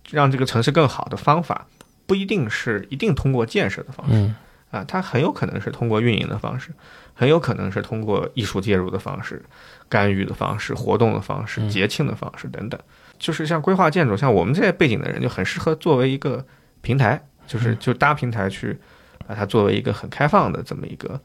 [0.10, 1.68] 让这个城市更好的方法，
[2.06, 4.14] 不一定是一定通过建设的方式。
[4.14, 4.36] 嗯
[4.70, 6.72] 啊，它很有可能是通过运营的方式，
[7.14, 9.42] 很有可能是通过艺术介入的方式、
[9.88, 12.78] 干预的方式、活动的方式、节庆的方式等等。
[13.18, 16.46] 就是像规划建筑，像我们这些背景的人，就很适合作为一个
[16.82, 18.78] 平台，就是就搭平台去
[19.26, 21.20] 把它作为一个很开放的这么一个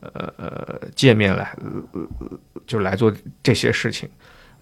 [0.00, 1.56] 呃呃界面来，
[1.92, 2.00] 呃
[2.66, 3.12] 就来做
[3.42, 4.08] 这些事情。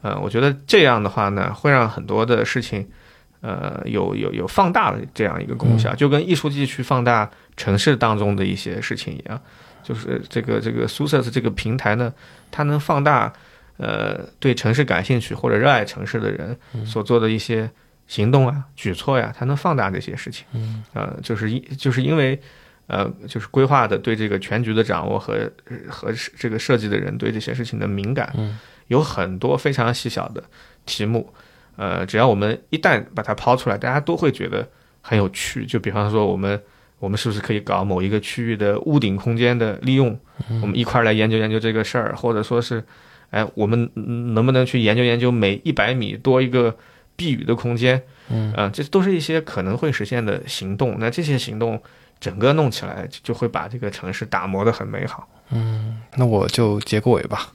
[0.00, 2.88] 呃，我觉得这样的话呢，会让很多的事情。
[3.42, 9.40] 呃，有有有放大的这样一个功效，就跟艺术季去放大城市当中的一些事情一样，
[9.82, 12.12] 就是这个这个 s u s e s 这个平台呢，
[12.50, 13.32] 它能放大
[13.78, 16.54] 呃对城市感兴趣或者热爱城市的人
[16.84, 17.70] 所做的一些
[18.10, 20.44] 行动啊、举措呀，才能放大这些事情。
[20.52, 22.36] 嗯，呃，就是因就是因为
[22.88, 25.48] 呃，就是规划的对这个全局的掌握和
[25.88, 28.58] 和这个设计的人对这些事情的敏感，嗯，
[28.88, 30.42] 有很多非常细小的
[30.84, 31.32] 题目。
[31.76, 34.68] 呃，只要我们一旦把它抛出来，大家都会觉得
[35.00, 35.64] 很有趣。
[35.64, 36.60] 就比方说，我们
[36.98, 40.18] 我们是不是可以搞某一个区域的屋顶空间的利用？
[40.60, 42.82] 我们一块儿来研究研究这个事儿，或者说是，
[43.30, 43.88] 哎，我们
[44.34, 46.76] 能不能去研究研究每一百米多一个
[47.20, 48.02] 避雨的空间？
[48.30, 50.96] 嗯，啊，这都是一些可能会实现的行动。
[50.98, 51.78] 那这些行动
[52.18, 55.28] 整个弄起来，就会把这个城市打磨得很美好。
[55.50, 57.52] 嗯，那我就结个尾吧。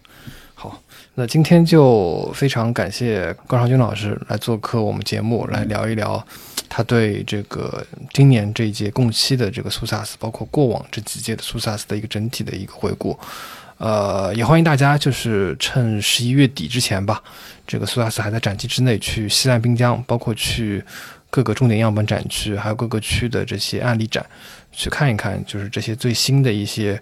[0.54, 0.80] 好，
[1.16, 6.24] 那今天就非常感谢高长军老师来做客我们节目，来聊一聊
[6.70, 13.18] 他对这个今年这一届共期的这个苏萨斯，包括过往这几届的苏萨斯的一个整体的一个回顾。
[13.78, 17.22] 呃，也欢迎大家就是趁十一月底之前吧，
[17.68, 20.84] 这个苏萨斯还在展期之内去西南滨江，包括去
[21.30, 24.26] 各个重点样本展区，还有各个区的这些案例展，
[24.72, 27.02] 去看一看，就是这些最新的一些。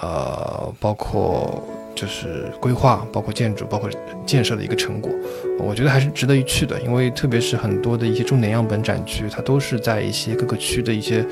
[0.00, 1.62] 呃，包括
[1.94, 3.90] 就是规划，包括建筑，包括
[4.24, 5.12] 建设的一个成果，
[5.58, 6.80] 我觉得还是值得一去的。
[6.80, 11.22] 因为特别是很多的一些重点样本展区，它都是在一些各个区的一些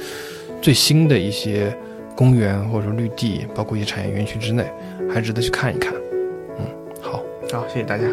[0.60, 1.74] 最新的一些
[2.20, 4.70] 公园或者说绿地，包括一些产业园区之内，
[5.08, 5.94] 还值得去看一看。
[6.58, 6.66] 嗯，
[7.00, 8.04] 好，好，谢谢大家，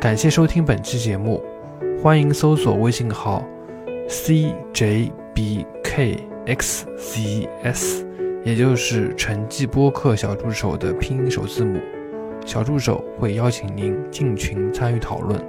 [0.00, 1.42] 感谢收听本期节目，
[2.00, 3.44] 欢迎搜索微信号
[4.08, 5.66] cjbkxzs。
[8.44, 11.80] 也就是成绩播客小助手的拼音首字母，
[12.46, 15.44] 小助手会邀请您进群参与讨论。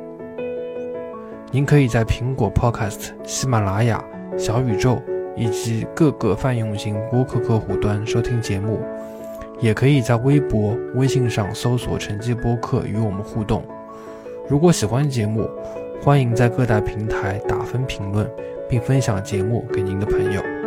[1.52, 4.04] 您可以在苹果 Podcast、喜马拉雅、
[4.40, 5.00] 小宇宙
[5.36, 8.80] 以及各个泛用型播客客户端收听节目，
[9.60, 13.64] 也可以在微博、微信上搜索“成绩播客”与我们互动。
[14.48, 15.50] 如果喜欢节目，
[16.02, 18.30] 欢迎在各大平台打分评论，
[18.70, 20.63] 并分享节目给您的朋友。